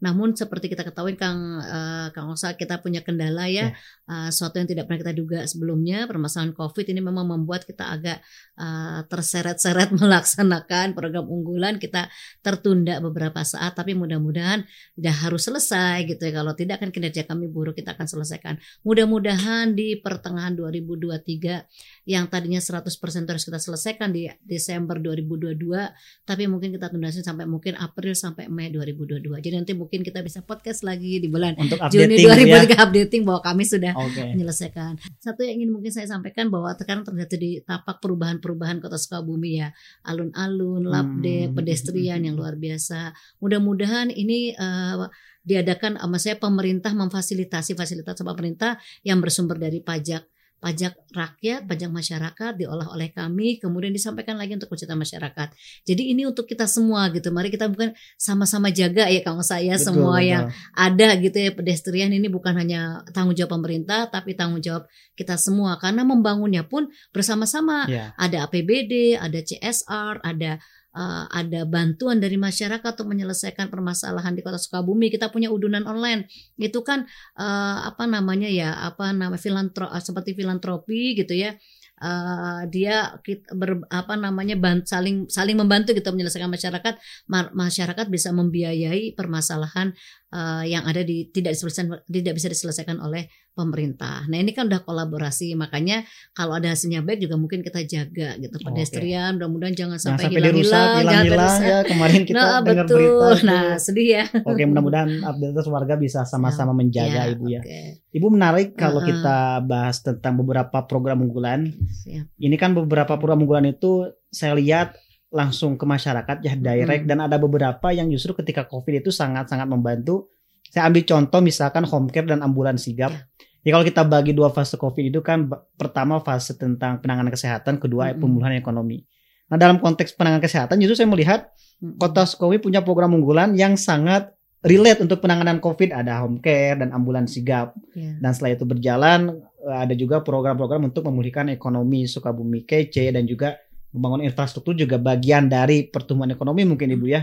Namun 0.05 0.37
seperti 0.37 0.69
kita 0.69 0.85
ketahui 0.85 1.17
Kang 1.17 1.65
uh, 1.65 2.13
Kang 2.13 2.29
Osa 2.29 2.53
kita 2.53 2.77
punya 2.85 3.01
kendala 3.01 3.49
ya, 3.49 3.73
ya. 3.73 3.77
Uh, 4.05 4.29
suatu 4.29 4.61
yang 4.61 4.69
tidak 4.69 4.85
pernah 4.85 5.01
kita 5.01 5.13
duga 5.17 5.39
sebelumnya 5.49 6.05
permasalahan 6.05 6.53
Covid 6.53 6.85
ini 6.93 7.01
memang 7.01 7.25
membuat 7.25 7.65
kita 7.65 7.89
agak 7.89 8.21
uh, 8.61 9.01
terseret-seret 9.09 9.89
melaksanakan 10.01 10.93
program 10.93 11.25
unggulan 11.25 11.81
kita 11.81 12.05
tertunda 12.45 13.01
beberapa 13.01 13.41
saat 13.41 13.73
tapi 13.73 13.97
mudah-mudahan 13.97 14.61
tidak 14.93 15.15
harus 15.25 15.41
selesai 15.49 16.05
gitu 16.05 16.21
ya. 16.21 16.31
Kalau 16.37 16.53
tidak 16.53 16.85
kan 16.85 16.93
kinerja 16.93 17.25
kami 17.25 17.49
buruk 17.49 17.81
kita 17.81 17.97
akan 17.97 18.10
selesaikan. 18.11 18.59
Mudah-mudahan 18.83 19.71
di 19.71 19.95
pertengahan 19.95 20.51
2023 20.59 21.63
yang 22.11 22.27
tadinya 22.27 22.59
100% 22.59 22.91
harus 23.31 23.43
kita 23.47 23.59
selesaikan 23.63 24.11
di 24.11 24.27
Desember 24.43 24.99
2022, 24.99 26.27
tapi 26.27 26.43
mungkin 26.51 26.75
kita 26.75 26.91
tunda 26.91 27.07
sampai 27.07 27.47
mungkin 27.47 27.79
April 27.79 28.11
sampai 28.11 28.51
Mei 28.51 28.67
2022. 28.67 29.39
Jadi 29.39 29.55
nanti 29.55 29.73
mungkin 29.77 30.03
kita 30.03 30.19
bisa 30.19 30.43
podcast 30.43 30.83
lagi 30.83 31.23
di 31.23 31.31
bulan 31.31 31.55
Untuk 31.55 31.79
Juni 31.93 32.19
2023 32.19 32.75
ya. 32.75 32.77
updating 32.83 33.21
bahwa 33.23 33.41
kami 33.45 33.63
sudah 33.63 33.93
okay. 33.95 34.35
menyelesaikan. 34.35 34.99
Satu 35.21 35.45
yang 35.47 35.61
ingin 35.61 35.71
mungkin 35.71 35.93
saya 35.93 36.09
sampaikan 36.09 36.49
bahwa 36.51 36.73
sekarang 36.75 37.05
terjadi 37.05 37.37
di 37.37 37.51
tapak 37.61 38.01
perubahan-perubahan 38.01 38.81
Kota 38.81 38.97
Sukabumi 38.97 39.61
ya, 39.61 39.69
alun-alun, 40.03 40.83
labde, 40.83 41.47
hmm. 41.47 41.53
pedestrian 41.55 42.19
yang 42.25 42.35
luar 42.35 42.57
biasa. 42.57 43.13
Mudah-mudahan 43.39 44.09
ini 44.09 44.57
uh, 44.57 45.07
diadakan 45.41 45.97
sama 45.97 46.17
saya 46.21 46.37
pemerintah 46.37 46.93
memfasilitasi 46.93 47.73
fasilitas 47.73 48.21
pemerintah 48.21 48.77
yang 49.01 49.17
bersumber 49.19 49.57
dari 49.57 49.81
pajak 49.81 50.25
pajak 50.61 50.93
rakyat, 51.09 51.65
pajak 51.65 51.89
masyarakat 51.89 52.51
diolah 52.53 52.93
oleh 52.93 53.09
kami, 53.09 53.57
kemudian 53.57 53.89
disampaikan 53.89 54.37
lagi 54.37 54.53
untuk 54.53 54.69
kesejahteraan 54.69 55.01
masyarakat. 55.01 55.47
Jadi 55.89 56.13
ini 56.13 56.29
untuk 56.29 56.45
kita 56.45 56.69
semua 56.69 57.09
gitu. 57.09 57.33
Mari 57.33 57.49
kita 57.49 57.65
bukan 57.65 57.97
sama-sama 58.13 58.69
jaga 58.69 59.09
ya 59.09 59.25
kalau 59.25 59.41
saya 59.41 59.73
betul, 59.75 59.85
semua 59.89 60.21
betul. 60.21 60.29
yang 60.29 60.43
ada 60.77 61.07
gitu 61.17 61.37
ya 61.41 61.51
pedestrian 61.57 62.13
ini 62.13 62.29
bukan 62.29 62.53
hanya 62.53 63.01
tanggung 63.09 63.33
jawab 63.33 63.57
pemerintah 63.57 64.13
tapi 64.13 64.37
tanggung 64.37 64.61
jawab 64.61 64.85
kita 65.17 65.33
semua 65.33 65.81
karena 65.81 66.05
membangunnya 66.05 66.61
pun 66.61 66.93
bersama-sama. 67.09 67.89
Yeah. 67.89 68.13
Ada 68.21 68.45
APBD, 68.45 69.17
ada 69.17 69.41
CSR, 69.41 70.21
ada 70.21 70.61
uh, 70.95 71.25
ada 71.31 71.63
bantuan 71.67 72.19
dari 72.19 72.35
masyarakat 72.35 72.83
untuk 72.83 73.07
menyelesaikan 73.11 73.67
permasalahan 73.71 74.35
di 74.35 74.41
Kota 74.43 74.59
Sukabumi. 74.59 75.11
Kita 75.11 75.31
punya 75.31 75.51
udunan 75.51 75.83
online. 75.87 76.27
Itu 76.59 76.83
kan 76.83 77.07
uh, 77.39 77.77
apa 77.87 78.07
namanya 78.07 78.47
ya? 78.47 78.75
Apa 78.87 79.11
nama 79.15 79.35
filantro 79.39 79.87
uh, 79.87 80.01
seperti 80.01 80.35
filantropi 80.35 81.15
gitu 81.15 81.35
ya. 81.35 81.55
Uh, 82.01 82.65
dia 82.73 83.13
ber, 83.53 83.85
apa 83.93 84.17
namanya 84.17 84.57
bant, 84.57 84.89
saling 84.89 85.29
saling 85.29 85.53
membantu 85.53 85.93
gitu 85.93 86.09
menyelesaikan 86.09 86.49
masyarakat 86.49 86.97
ma 87.29 87.45
masyarakat 87.53 88.09
bisa 88.09 88.33
membiayai 88.33 89.13
permasalahan 89.13 89.93
uh, 90.31 90.63
yang 90.65 90.83
ada 90.87 91.03
di 91.03 91.29
tidak 91.29 91.55
diselesaikan 91.55 92.03
tidak 92.07 92.33
bisa 92.35 92.47
diselesaikan 92.49 92.97
oleh 93.03 93.27
pemerintah. 93.51 94.23
Nah 94.31 94.39
ini 94.39 94.55
kan 94.55 94.71
udah 94.71 94.79
kolaborasi, 94.87 95.59
makanya 95.59 96.07
kalau 96.31 96.55
ada 96.55 96.71
hasilnya 96.71 97.03
baik 97.03 97.27
juga 97.27 97.35
mungkin 97.35 97.59
kita 97.59 97.83
jaga 97.83 98.39
gitu 98.39 98.55
pedestrian. 98.63 99.35
Mudah-mudahan 99.35 99.75
jangan 99.75 99.99
sampai 99.99 100.31
hilang-hilang, 100.31 101.03
jangan 101.03 101.25
hilang 101.27 101.59
ya. 101.59 101.79
Kemarin 101.83 102.21
kita 102.23 102.39
nah, 102.39 102.63
dengar 102.63 102.85
betul. 102.87 102.97
berita. 102.97 103.43
Nah 103.43 103.65
sedih 103.75 104.07
ya. 104.07 104.23
Oke 104.47 104.63
mudah-mudahan 104.63 105.09
update 105.27 105.67
warga 105.67 105.95
bisa 105.99 106.23
sama-sama 106.23 106.71
menjaga 106.71 107.11
Ya, 107.11 107.23
ibu 107.27 107.45
ya. 107.51 107.59
oke. 107.59 107.81
Ibu 108.15 108.27
menarik 108.31 108.79
kalau 108.79 109.03
Uh-uh. 109.03 109.09
kita 109.11 109.37
bahas 109.67 109.99
tentang 109.99 110.39
beberapa 110.39 110.87
program 110.87 111.19
unggulan. 111.27 111.75
Siap. 112.07 112.31
Ini 112.39 112.55
kan 112.55 112.71
beberapa 112.71 113.19
program 113.19 113.43
unggulan 113.43 113.67
itu 113.67 114.07
saya 114.31 114.55
lihat 114.55 114.95
langsung 115.31 115.79
ke 115.79 115.87
masyarakat 115.87 116.43
ya 116.43 116.53
direct 116.59 117.07
Mm-mm. 117.07 117.11
dan 117.15 117.23
ada 117.23 117.39
beberapa 117.39 117.89
yang 117.95 118.11
justru 118.11 118.35
ketika 118.35 118.67
covid 118.67 118.99
itu 118.99 119.09
sangat-sangat 119.09 119.65
membantu. 119.65 120.27
Saya 120.67 120.87
ambil 120.87 121.03
contoh 121.07 121.39
misalkan 121.39 121.83
home 121.87 122.11
care 122.11 122.27
dan 122.27 122.43
ambulan 122.43 122.75
sigap. 122.75 123.15
Ya 123.63 123.71
kalau 123.75 123.87
kita 123.87 124.03
bagi 124.03 124.35
dua 124.35 124.51
fase 124.51 124.75
covid 124.75 125.07
itu 125.07 125.23
kan 125.23 125.47
pertama 125.79 126.19
fase 126.19 126.55
tentang 126.59 126.99
penanganan 126.99 127.31
kesehatan, 127.31 127.79
kedua 127.79 128.11
Mm-mm. 128.11 128.19
pemulihan 128.19 128.59
ekonomi. 128.59 129.07
Nah 129.47 129.55
dalam 129.55 129.79
konteks 129.79 130.15
penanganan 130.19 130.43
kesehatan 130.43 130.79
justru 130.83 130.99
saya 130.99 131.09
melihat 131.09 131.47
Mm-mm. 131.79 131.95
Kota 131.97 132.27
Sukabumi 132.27 132.59
punya 132.59 132.83
program 132.83 133.15
unggulan 133.15 133.55
yang 133.55 133.79
sangat 133.79 134.35
relate 134.61 135.01
untuk 135.01 135.23
penanganan 135.23 135.57
COVID. 135.63 135.95
Ada 135.95 136.21
home 136.21 136.43
care 136.43 136.77
dan 136.77 136.93
ambulan 136.93 137.25
sigap. 137.25 137.73
Ya. 137.97 138.19
Dan 138.19 138.31
setelah 138.35 138.53
itu 138.53 138.65
berjalan, 138.67 139.41
eh, 139.41 139.79
ada 139.87 139.93
juga 139.97 140.21
program-program 140.21 140.91
untuk 140.91 141.07
memulihkan 141.09 141.49
ekonomi 141.49 142.05
Sukabumi 142.05 142.67
kece 142.67 143.15
dan 143.15 143.25
juga 143.25 143.57
membangun 143.91 144.23
infrastruktur 144.25 144.73
juga 144.75 144.95
bagian 144.97 145.51
dari 145.51 145.87
pertumbuhan 145.87 146.31
ekonomi 146.31 146.63
mungkin 146.67 146.91
Ibu 146.91 147.05
ya. 147.07 147.21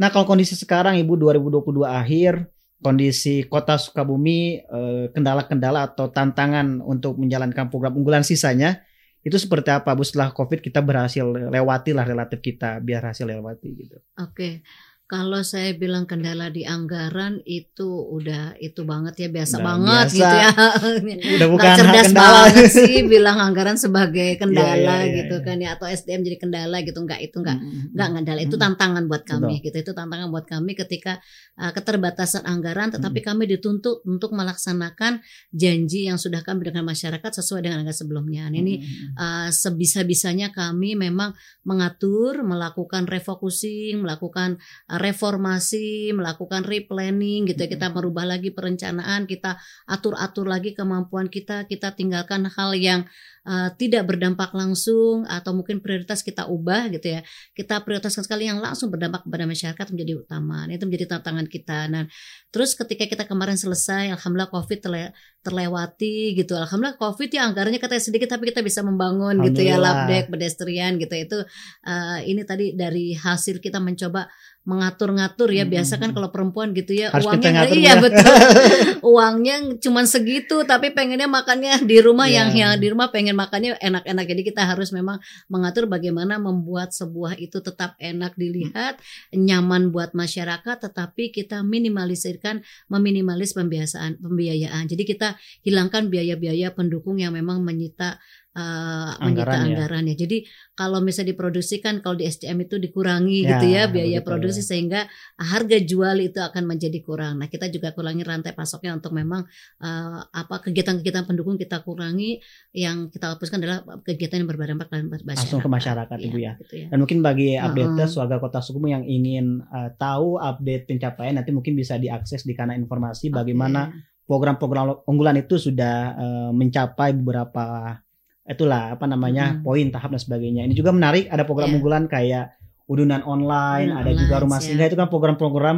Nah 0.00 0.08
kalau 0.08 0.24
kondisi 0.24 0.56
sekarang 0.56 0.96
Ibu 1.00 1.16
2022 1.16 1.84
akhir, 1.84 2.48
kondisi 2.80 3.44
Kota 3.44 3.76
Sukabumi, 3.76 4.60
eh, 4.64 5.04
kendala-kendala 5.12 5.92
atau 5.92 6.08
tantangan 6.08 6.80
untuk 6.80 7.20
menjalankan 7.20 7.68
program 7.68 7.96
unggulan 7.96 8.24
sisanya, 8.24 8.80
itu 9.20 9.36
seperti 9.36 9.68
apa 9.68 9.92
Bu 9.92 10.00
setelah 10.00 10.32
COVID 10.32 10.64
kita 10.64 10.80
berhasil 10.80 11.24
lewati 11.28 11.92
lah 11.92 12.08
relatif 12.08 12.40
kita 12.40 12.80
biar 12.80 13.12
hasil 13.12 13.28
lewati 13.28 13.68
gitu. 13.76 14.00
Oke. 14.16 14.64
Kalau 15.10 15.42
saya 15.42 15.74
bilang 15.74 16.06
kendala 16.06 16.54
di 16.54 16.62
anggaran 16.62 17.42
itu 17.42 17.82
udah 18.06 18.54
itu 18.62 18.86
banget 18.86 19.26
ya 19.26 19.28
biasa 19.34 19.58
Udah 19.58 19.66
banget 19.66 20.06
biasa. 20.06 20.14
gitu 20.14 20.36
ya. 20.38 20.50
Udah 21.34 21.34
Nggak 21.34 21.50
bukan 21.50 21.70
cerdas 21.74 22.06
kendala. 22.06 22.30
banget 22.46 22.66
sih 22.70 22.94
bilang 23.18 23.36
anggaran 23.42 23.74
sebagai 23.74 24.38
kendala 24.38 24.70
Iya, 24.70 24.86
iya, 24.86 24.94
iya, 25.02 25.16
gitu 25.18 25.34
iya. 25.34 25.46
kan 25.50 25.56
ya 25.58 25.68
atau 25.74 25.90
SDM 25.90 26.22
jadi 26.22 26.36
kendala 26.38 26.76
gitu. 26.86 26.98
Enggak 27.02 27.20
itu 27.26 27.36
enggak 27.42 27.58
Mm, 27.58 27.90
enggak 27.90 28.08
kendala 28.22 28.40
itu 28.40 28.54
tantangan 28.54 29.04
buat 29.10 29.22
kami 29.26 29.54
gitu. 29.58 29.76
Itu 29.82 29.90
tantangan 29.90 30.28
buat 30.30 30.46
kami 30.46 30.72
ketika 30.78 31.18
uh, 31.58 31.74
keterbatasan 31.74 32.46
anggaran 32.46 32.94
tetapi 32.94 33.18
kami 33.18 33.50
dituntut 33.50 34.06
untuk 34.06 34.30
melaksanakan 34.30 35.18
janji 35.50 36.06
yang 36.06 36.22
sudah 36.22 36.46
kami 36.46 36.70
dengan 36.70 36.86
masyarakat 36.86 37.30
sesuai 37.34 37.66
dengan 37.66 37.82
anggaran 37.82 37.98
sebelumnya. 37.98 38.46
Nah, 38.46 38.62
ini 38.62 38.74
Mm, 38.78 39.18
uh, 39.18 39.48
sebisa-bisanya 39.50 40.54
kami 40.54 40.94
memang 40.94 41.34
mengatur, 41.64 42.46
melakukan 42.46 43.10
refocusing, 43.10 44.06
melakukan 44.06 44.54
uh, 44.86 44.99
reformasi, 45.00 46.12
melakukan 46.12 46.62
replanning 46.62 47.48
gitu 47.48 47.64
ya. 47.64 47.68
Kita 47.72 47.88
merubah 47.90 48.28
lagi 48.28 48.52
perencanaan, 48.52 49.24
kita 49.24 49.56
atur-atur 49.88 50.46
lagi 50.46 50.76
kemampuan 50.76 51.32
kita, 51.32 51.64
kita 51.64 51.96
tinggalkan 51.96 52.46
hal 52.46 52.76
yang 52.76 53.08
uh, 53.46 53.70
tidak 53.76 54.08
berdampak 54.08 54.50
langsung 54.52 55.24
atau 55.24 55.52
mungkin 55.52 55.80
prioritas 55.80 56.20
kita 56.20 56.48
ubah 56.48 56.88
gitu 56.92 57.16
ya. 57.16 57.20
Kita 57.52 57.80
prioritaskan 57.84 58.24
sekali 58.24 58.48
yang 58.48 58.60
langsung 58.60 58.88
berdampak 58.88 59.24
kepada 59.24 59.44
masyarakat 59.44 59.86
menjadi 59.92 60.12
utama. 60.20 60.64
Nah, 60.68 60.72
itu 60.74 60.84
menjadi 60.84 61.16
tantangan 61.16 61.46
kita. 61.48 61.88
Nah, 61.88 62.04
terus 62.48 62.76
ketika 62.76 63.04
kita 63.08 63.24
kemarin 63.24 63.56
selesai, 63.56 64.12
alhamdulillah 64.16 64.50
Covid 64.52 64.78
terle- 64.80 65.12
terlewati 65.40 66.36
gitu. 66.36 66.52
Alhamdulillah 66.52 67.00
Covid 67.00 67.28
ya 67.32 67.48
anggarannya 67.48 67.80
katanya 67.80 68.02
sedikit 68.04 68.28
tapi 68.28 68.52
kita 68.52 68.60
bisa 68.60 68.84
membangun 68.84 69.40
gitu 69.44 69.64
ya 69.64 69.80
labdek 69.80 70.28
pedestrian 70.28 71.00
gitu. 71.00 71.14
Itu 71.16 71.38
uh, 71.84 72.18
ini 72.24 72.44
tadi 72.44 72.76
dari 72.76 73.16
hasil 73.16 73.58
kita 73.58 73.80
mencoba 73.80 74.28
mengatur-ngatur 74.60 75.48
ya. 75.50 75.64
Hmm, 75.64 75.72
Biasa 75.72 75.94
kan 75.96 76.12
hmm. 76.12 76.16
kalau 76.20 76.28
perempuan 76.28 76.76
gitu 76.76 76.92
ya 76.92 77.08
Harus 77.08 77.24
uangnya 77.26 77.64
iya 77.72 77.96
Bu. 77.96 78.06
betul. 78.06 78.36
uangnya 79.16 79.56
cuman 79.80 80.04
segitu 80.04 80.62
tapi 80.68 80.92
pengennya 80.92 81.26
makannya 81.26 81.80
di 81.88 81.96
rumah 82.04 82.28
yang 82.28 82.52
Iya. 82.52 82.76
yang 82.76 82.82
di 82.82 82.88
rumah 82.92 83.08
pengen 83.08 83.29
makannya 83.32 83.78
enak-enak. 83.80 84.24
Jadi 84.26 84.42
kita 84.52 84.62
harus 84.66 84.90
memang 84.90 85.18
mengatur 85.48 85.86
bagaimana 85.86 86.36
membuat 86.36 86.92
sebuah 86.92 87.36
itu 87.38 87.58
tetap 87.62 87.96
enak 88.00 88.34
dilihat, 88.36 88.98
nyaman 89.34 89.90
buat 89.94 90.12
masyarakat 90.12 90.76
tetapi 90.90 91.32
kita 91.34 91.62
minimalisirkan 91.64 92.62
meminimalis 92.90 93.56
pembiasaan 93.56 94.20
pembiayaan. 94.20 94.86
Jadi 94.90 95.02
kita 95.06 95.38
hilangkan 95.62 96.08
biaya-biaya 96.08 96.72
pendukung 96.74 97.18
yang 97.18 97.34
memang 97.36 97.62
menyita 97.62 98.22
uh, 98.54 99.14
menyita 99.18 99.22
Anggaran 99.22 99.58
ya. 99.58 99.64
anggaran 99.76 100.04
ya. 100.10 100.14
Jadi 100.16 100.38
kalau 100.74 100.98
misalnya 100.98 101.32
diproduksikan 101.32 102.00
kalau 102.00 102.16
di 102.16 102.24
SDM 102.24 102.64
itu 102.64 102.76
dikurangi 102.76 103.44
Ya, 103.44 103.56
gitu 103.56 103.66
ya 103.68 103.82
biaya 103.86 104.20
begitu. 104.20 104.26
produksi 104.26 104.62
sehingga 104.64 105.06
harga 105.36 105.78
jual 105.78 106.16
itu 106.18 106.40
akan 106.40 106.64
menjadi 106.66 106.98
kurang. 107.00 107.38
Nah, 107.38 107.48
kita 107.48 107.68
juga 107.68 107.92
kurangi 107.92 108.24
rantai 108.24 108.52
pasoknya 108.52 108.96
untuk 108.96 109.12
memang 109.12 109.44
uh, 109.78 110.20
apa 110.26 110.62
kegiatan-kegiatan 110.64 111.24
pendukung 111.24 111.54
kita 111.54 111.84
kurangi 111.84 112.40
yang 112.72 113.08
kita 113.08 113.36
hapuskan 113.36 113.60
adalah 113.62 113.84
kegiatan 114.02 114.40
yang 114.40 114.48
masyarakat. 114.48 115.22
Langsung 115.24 115.60
ke 115.60 115.70
masyarakat, 115.70 116.16
Iya, 116.18 116.26
Ibu 116.26 116.38
ya. 116.38 116.52
gitu 116.58 116.74
ya. 116.76 116.86
Dan 116.90 116.98
mungkin 117.00 117.18
bagi 117.20 117.54
updaters 117.54 118.12
Uh-uh. 118.14 118.20
warga 118.26 118.36
Kota 118.40 118.58
Sukabumi 118.60 118.90
yang 118.92 119.04
ingin 119.04 119.46
uh, 119.62 119.90
tahu 119.94 120.36
update 120.36 120.88
pencapaian 120.88 121.36
nanti 121.36 121.50
mungkin 121.50 121.76
bisa 121.76 121.96
diakses 121.96 122.42
di 122.42 122.52
kanal 122.52 122.74
informasi 122.74 123.28
bagaimana 123.28 123.90
Oke. 123.90 124.24
program-program 124.26 125.04
unggulan 125.04 125.36
itu 125.36 125.58
sudah 125.58 125.96
uh, 126.14 126.50
mencapai 126.50 127.12
beberapa 127.12 127.98
itulah 128.44 128.94
apa 128.94 129.04
namanya 129.04 129.56
Mm-mm. 129.56 129.64
poin 129.64 129.86
tahap 129.88 130.10
dan 130.10 130.20
sebagainya. 130.20 130.62
Ini 130.64 130.74
juga 130.74 130.90
menarik 130.90 131.28
ada 131.28 131.44
program 131.44 131.70
Iya. 131.70 131.76
unggulan 131.78 132.04
kayak 132.06 132.46
udunan 132.90 133.22
online, 133.22 133.94
Udunan 133.94 134.02
ada 134.02 134.10
juga 134.10 134.24
online, 134.34 134.42
rumah 134.42 134.58
siap. 134.58 134.66
singgah 134.66 134.86
itu 134.90 134.96
kan 134.98 135.08
program-program 135.08 135.76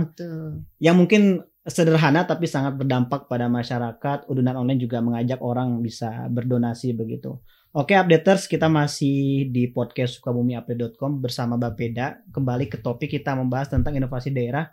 yang 0.79 0.97
mungkin 0.97 1.23
sederhana 1.63 2.25
tapi 2.25 2.49
sangat 2.49 2.75
berdampak 2.75 3.29
pada 3.29 3.47
masyarakat. 3.47 4.25
Udunan 4.27 4.57
online 4.57 4.81
juga 4.81 4.99
mengajak 4.99 5.39
orang 5.39 5.79
bisa 5.79 6.27
berdonasi 6.27 6.91
begitu. 6.93 7.39
Oke 7.73 7.97
updaters 7.97 8.49
kita 8.49 8.69
masih 8.69 9.49
di 9.49 9.69
podcast 9.69 10.21
sukabumiupdate.com 10.21 11.21
bersama 11.21 11.57
Bapeda. 11.57 12.21
Kembali 12.29 12.69
ke 12.69 12.77
topik 12.77 13.09
kita 13.11 13.33
membahas 13.33 13.73
tentang 13.73 13.97
inovasi 13.97 14.29
daerah. 14.29 14.69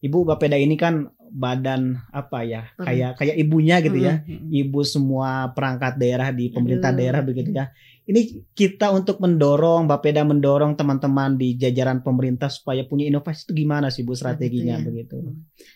Ibu 0.00 0.24
Bapeda 0.24 0.56
ini 0.56 0.74
kan 0.74 1.06
badan 1.30 2.02
apa 2.10 2.42
ya? 2.42 2.62
Pem- 2.74 2.86
Kayak 2.86 3.10
kayak 3.16 3.36
ibunya 3.38 3.76
gitu 3.80 3.98
ya. 3.98 4.20
Mm-mm. 4.26 4.50
Ibu 4.50 4.80
semua 4.82 5.50
perangkat 5.54 5.96
daerah 5.96 6.28
di 6.30 6.50
pemerintah 6.50 6.90
Aduh. 6.90 6.98
daerah 6.98 7.22
begitu 7.22 7.50
ya. 7.50 7.70
Ini 8.10 8.26
kita 8.58 8.90
untuk 8.90 9.22
mendorong 9.22 9.86
Bapeda 9.86 10.26
mendorong 10.26 10.74
teman-teman 10.74 11.38
di 11.38 11.54
jajaran 11.54 12.02
pemerintah 12.02 12.50
supaya 12.50 12.82
punya 12.82 13.06
inovasi 13.06 13.46
itu 13.46 13.62
gimana 13.62 13.86
sih 13.86 14.02
Bu 14.02 14.18
strateginya 14.18 14.82
ya. 14.82 14.82
begitu? 14.82 15.14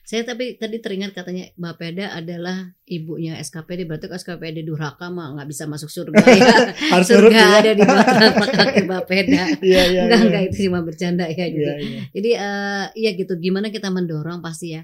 Saya 0.03 0.27
tapi 0.27 0.59
tadi 0.59 0.83
teringat 0.83 1.15
katanya 1.15 1.47
Bapeda 1.55 2.11
adalah 2.11 2.75
ibunya 2.91 3.39
SKPD 3.39 3.87
berarti 3.87 4.11
kalau 4.11 4.19
SKPD 4.19 4.67
durhaka 4.67 5.15
mah 5.15 5.39
nggak 5.39 5.47
bisa 5.47 5.71
masuk 5.71 5.87
surga 5.87 6.27
ya. 6.27 6.75
Harus 6.99 7.07
nurut 7.15 7.31
surga 7.31 7.39
ya. 7.39 7.55
ada 7.63 7.71
di 7.71 7.83
bawah 7.87 8.03
telapak 8.09 8.49
kaki 8.51 8.83
Bapeda. 8.83 9.43
Iya 9.63 9.83
iya. 9.95 10.01
enggak 10.11 10.21
enggak 10.27 10.43
itu 10.51 10.57
cuma 10.67 10.81
bercanda 10.83 11.25
ya 11.31 11.47
gitu. 11.47 11.71
Iya, 11.71 11.75
iya. 11.79 12.01
Jadi 12.11 12.31
eh 12.35 12.85
ya 12.99 13.11
gitu 13.15 13.33
gimana 13.39 13.71
kita 13.71 13.95
mendorong 13.95 14.43
pasti 14.43 14.75
ya. 14.75 14.83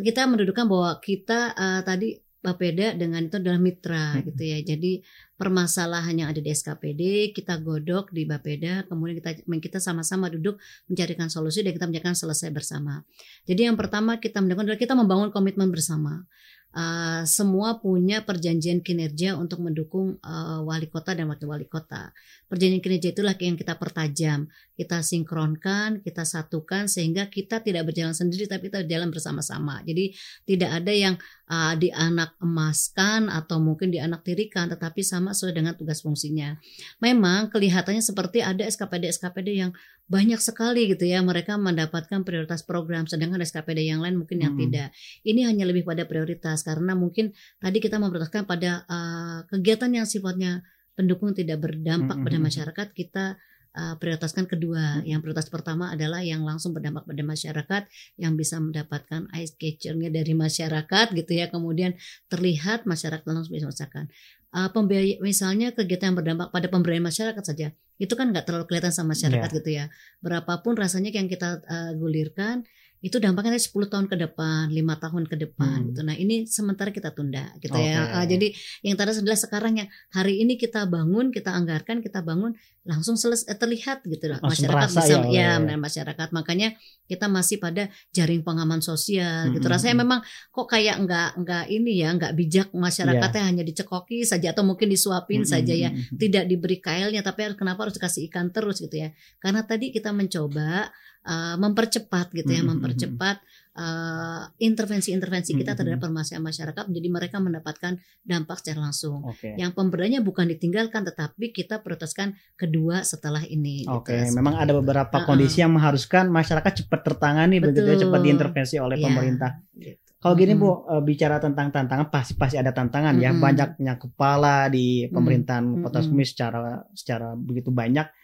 Kita 0.00 0.26
mendudukan 0.30 0.64
bahwa 0.70 0.96
kita 1.02 1.52
eh, 1.54 1.82
tadi 1.84 2.08
Bapeda 2.38 2.94
dengan 2.94 3.26
itu 3.26 3.34
adalah 3.34 3.58
mitra 3.58 4.14
Hmm. 4.14 4.22
gitu 4.30 4.42
ya. 4.46 4.62
Jadi 4.62 5.02
permasalahan 5.34 6.14
yang 6.22 6.28
ada 6.30 6.38
di 6.38 6.46
SKPD 6.54 7.34
kita 7.34 7.58
godok 7.58 8.14
di 8.14 8.30
Bapeda, 8.30 8.86
kemudian 8.86 9.18
kita 9.18 9.42
kita 9.42 9.78
sama-sama 9.82 10.30
duduk 10.30 10.54
mencarikan 10.86 11.26
solusi 11.26 11.66
dan 11.66 11.74
kita 11.74 11.90
menjadikan 11.90 12.14
selesai 12.14 12.54
bersama. 12.54 13.02
Jadi 13.42 13.66
yang 13.66 13.74
pertama 13.74 14.22
kita 14.22 14.38
melakukan 14.38 14.70
adalah 14.70 14.78
kita 14.78 14.94
membangun 14.94 15.34
komitmen 15.34 15.66
bersama. 15.74 16.30
Uh, 16.78 17.26
semua 17.26 17.82
punya 17.82 18.22
perjanjian 18.22 18.86
kinerja 18.86 19.34
untuk 19.34 19.58
mendukung 19.58 20.14
uh, 20.22 20.62
wali 20.62 20.86
kota 20.86 21.10
dan 21.10 21.26
wakil 21.26 21.50
wali 21.50 21.66
kota. 21.66 22.14
Perjanjian 22.46 22.78
kinerja 22.78 23.08
itulah 23.18 23.34
yang 23.34 23.58
kita 23.58 23.74
pertajam, 23.74 24.46
kita 24.78 25.02
sinkronkan, 25.02 26.06
kita 26.06 26.22
satukan 26.22 26.86
sehingga 26.86 27.26
kita 27.26 27.66
tidak 27.66 27.90
berjalan 27.90 28.14
sendiri 28.14 28.46
tapi 28.46 28.70
kita 28.70 28.86
berjalan 28.86 29.10
bersama-sama. 29.10 29.82
Jadi 29.82 30.14
tidak 30.46 30.70
ada 30.70 30.92
yang 30.94 31.14
uh, 31.48 31.74
dianak 31.74 32.36
emaskan 32.38 33.32
atau 33.32 33.58
mungkin 33.58 33.90
dianak 33.90 34.22
tirikan, 34.22 34.68
tetapi 34.68 35.00
sama 35.00 35.32
sesuai 35.32 35.56
dengan 35.56 35.74
tugas 35.74 36.04
fungsinya. 36.04 36.60
Memang 37.00 37.48
kelihatannya 37.48 38.04
seperti 38.04 38.44
ada 38.44 38.62
SKPD-SKPD 38.68 39.48
yang 39.56 39.72
banyak 40.08 40.40
sekali 40.40 40.88
gitu 40.88 41.04
ya 41.04 41.20
mereka 41.20 41.60
mendapatkan 41.60 42.24
prioritas 42.24 42.64
program 42.64 43.04
sedangkan 43.04 43.44
SKPD 43.44 43.84
yang 43.92 44.00
lain 44.00 44.16
mungkin 44.16 44.40
yang 44.40 44.56
Hmm. 44.56 44.64
tidak 44.64 44.88
ini 45.20 45.44
hanya 45.44 45.68
lebih 45.68 45.84
pada 45.84 46.08
prioritas 46.08 46.64
karena 46.64 46.96
mungkin 46.96 47.36
tadi 47.60 47.76
kita 47.76 48.00
memprioritaskan 48.00 48.48
pada 48.48 48.88
uh, 48.88 49.44
kegiatan 49.52 49.92
yang 49.92 50.08
sifatnya 50.08 50.64
pendukung 50.96 51.36
tidak 51.36 51.60
berdampak 51.60 52.16
Hmm, 52.16 52.24
pada 52.24 52.38
masyarakat 52.40 52.88
kita 52.96 53.36
uh, 53.74 53.94
prioritaskan 54.00 54.46
kedua. 54.46 55.02
Yang 55.04 55.26
prioritas 55.26 55.48
pertama 55.52 55.92
adalah 55.92 56.24
yang 56.24 56.46
langsung 56.46 56.72
berdampak 56.72 57.04
pada 57.04 57.22
masyarakat, 57.26 57.82
yang 58.16 58.38
bisa 58.38 58.56
mendapatkan 58.62 59.28
ice 59.36 59.56
catcher-nya 59.58 60.08
dari 60.08 60.32
masyarakat 60.32 61.06
gitu 61.12 61.32
ya. 61.34 61.50
Kemudian 61.52 61.98
terlihat 62.32 62.88
masyarakat 62.88 63.24
langsung 63.28 63.52
bisa 63.52 63.68
merasakan. 63.68 64.08
Uh, 64.48 64.72
pembiaya, 64.72 65.20
misalnya 65.20 65.76
kegiatan 65.76 66.14
yang 66.14 66.16
berdampak 66.16 66.48
pada 66.48 66.72
pemberdayaan 66.72 67.04
masyarakat 67.04 67.44
saja, 67.44 67.68
itu 68.00 68.14
kan 68.16 68.32
nggak 68.32 68.48
terlalu 68.48 68.64
kelihatan 68.64 68.94
sama 68.94 69.12
masyarakat 69.12 69.50
yeah. 69.52 69.58
gitu 69.60 69.70
ya. 69.76 69.84
Berapapun 70.24 70.72
rasanya 70.78 71.12
yang 71.12 71.28
kita 71.28 71.60
uh, 71.68 71.92
gulirkan, 72.00 72.64
itu 72.98 73.22
dampaknya 73.22 73.54
10 73.54 73.70
tahun 73.86 74.06
ke 74.10 74.16
depan, 74.26 74.74
lima 74.74 74.98
tahun 74.98 75.30
ke 75.30 75.38
depan 75.38 75.78
hmm. 75.78 75.86
gitu. 75.94 76.00
Nah, 76.02 76.16
ini 76.18 76.50
sementara 76.50 76.90
kita 76.90 77.14
tunda 77.14 77.54
gitu 77.62 77.78
okay. 77.78 77.94
ya. 77.94 78.18
Uh, 78.18 78.26
jadi 78.26 78.50
yang 78.82 78.98
tadi 78.98 79.22
adalah 79.22 79.38
sekarang 79.38 79.72
yang 79.78 79.88
hari 80.10 80.42
ini 80.42 80.58
kita 80.58 80.82
bangun, 80.90 81.30
kita 81.30 81.54
anggarkan, 81.54 82.02
kita 82.02 82.26
bangun 82.26 82.58
langsung 82.88 83.20
selesai 83.20 83.52
eh, 83.52 83.58
terlihat 83.60 84.02
gitu 84.02 84.32
lah. 84.32 84.42
Masyarakat 84.42 84.88
bisa 84.90 85.14
ya, 85.28 85.60
ya, 85.60 85.76
masyarakat. 85.76 86.28
Makanya 86.32 86.74
kita 87.04 87.30
masih 87.30 87.62
pada 87.62 87.86
jaring 88.10 88.42
pengaman 88.42 88.82
sosial 88.82 89.52
hmm. 89.52 89.60
gitu. 89.60 89.66
Hmm, 89.68 89.74
Rasanya 89.78 89.94
hmm. 89.94 90.02
memang 90.02 90.20
kok 90.50 90.66
kayak 90.66 90.96
enggak 90.98 91.30
enggak 91.38 91.64
ini 91.68 91.92
ya, 92.00 92.08
enggak 92.16 92.32
bijak 92.34 92.68
masyarakatnya 92.72 93.42
yeah. 93.44 93.48
hanya 93.52 93.62
dicekoki 93.62 94.24
saja 94.26 94.50
atau 94.50 94.66
mungkin 94.66 94.90
disuapin 94.90 95.44
hmm. 95.44 95.52
saja 95.52 95.74
ya. 95.76 95.94
Tidak 95.94 96.48
diberi 96.48 96.80
kailnya 96.80 97.22
tapi 97.22 97.52
kenapa 97.54 97.86
harus 97.86 97.94
dikasih 97.94 98.26
ikan 98.32 98.50
terus 98.50 98.82
gitu 98.82 98.96
ya. 98.96 99.14
Karena 99.38 99.62
tadi 99.62 99.94
kita 99.94 100.10
mencoba 100.10 100.88
uh, 101.28 101.56
mempercepat 101.60 102.32
gitu 102.32 102.48
ya, 102.48 102.64
mm 102.64 102.64
-hmm. 102.64 102.72
mempercepat 102.80 103.36
uh, 103.76 104.42
intervensi-intervensi 104.58 105.54
kita 105.54 105.76
terhadap 105.76 106.00
permasalahan 106.02 106.42
masyarakat 106.42 106.84
jadi 106.88 107.08
mereka 107.08 107.36
mendapatkan 107.38 108.00
dampak 108.24 108.58
secara 108.64 108.88
langsung. 108.88 109.22
Okay. 109.36 109.54
Yang 109.60 109.76
pemberdayanya 109.76 110.20
bukan 110.24 110.48
ditinggalkan 110.48 111.04
tetapi 111.04 111.52
kita 111.54 111.84
prioritaskan 111.84 112.34
kedua 112.58 113.06
setelah 113.06 113.44
ini. 113.46 113.86
Gitu. 113.86 113.92
Oke, 113.92 114.16
okay. 114.16 114.20
gitu. 114.26 114.40
memang 114.40 114.58
ada 114.58 114.72
beberapa 114.74 115.14
uh 115.14 115.22
-uh. 115.22 115.28
kondisi 115.28 115.60
yang 115.60 115.76
mengharuskan 115.76 116.32
masyarakat 116.32 116.84
cepat 116.84 117.00
tertangani 117.04 117.62
Betul. 117.62 117.66
begitu 117.70 117.88
ya, 117.88 117.98
cepat 118.08 118.20
diintervensi 118.24 118.76
oleh 118.80 118.96
ya, 118.98 119.04
pemerintah. 119.06 119.50
Gitu. 119.76 120.00
Kalau 120.18 120.34
gini 120.34 120.58
Bu, 120.58 120.82
uh, 120.82 120.98
bicara 120.98 121.38
tentang 121.38 121.70
tantangan 121.70 122.10
pasti 122.10 122.34
pasti 122.34 122.58
ada 122.58 122.74
tantangan 122.74 123.14
hmm. 123.14 123.22
ya, 123.22 123.30
banyaknya 123.38 123.94
kepala 124.02 124.66
di 124.66 125.06
pemerintahan 125.06 125.78
hmm. 125.78 125.82
Kota 125.86 126.02
Sumi 126.02 126.26
secara 126.26 126.82
secara 126.90 127.38
begitu 127.38 127.70
banyak 127.70 128.17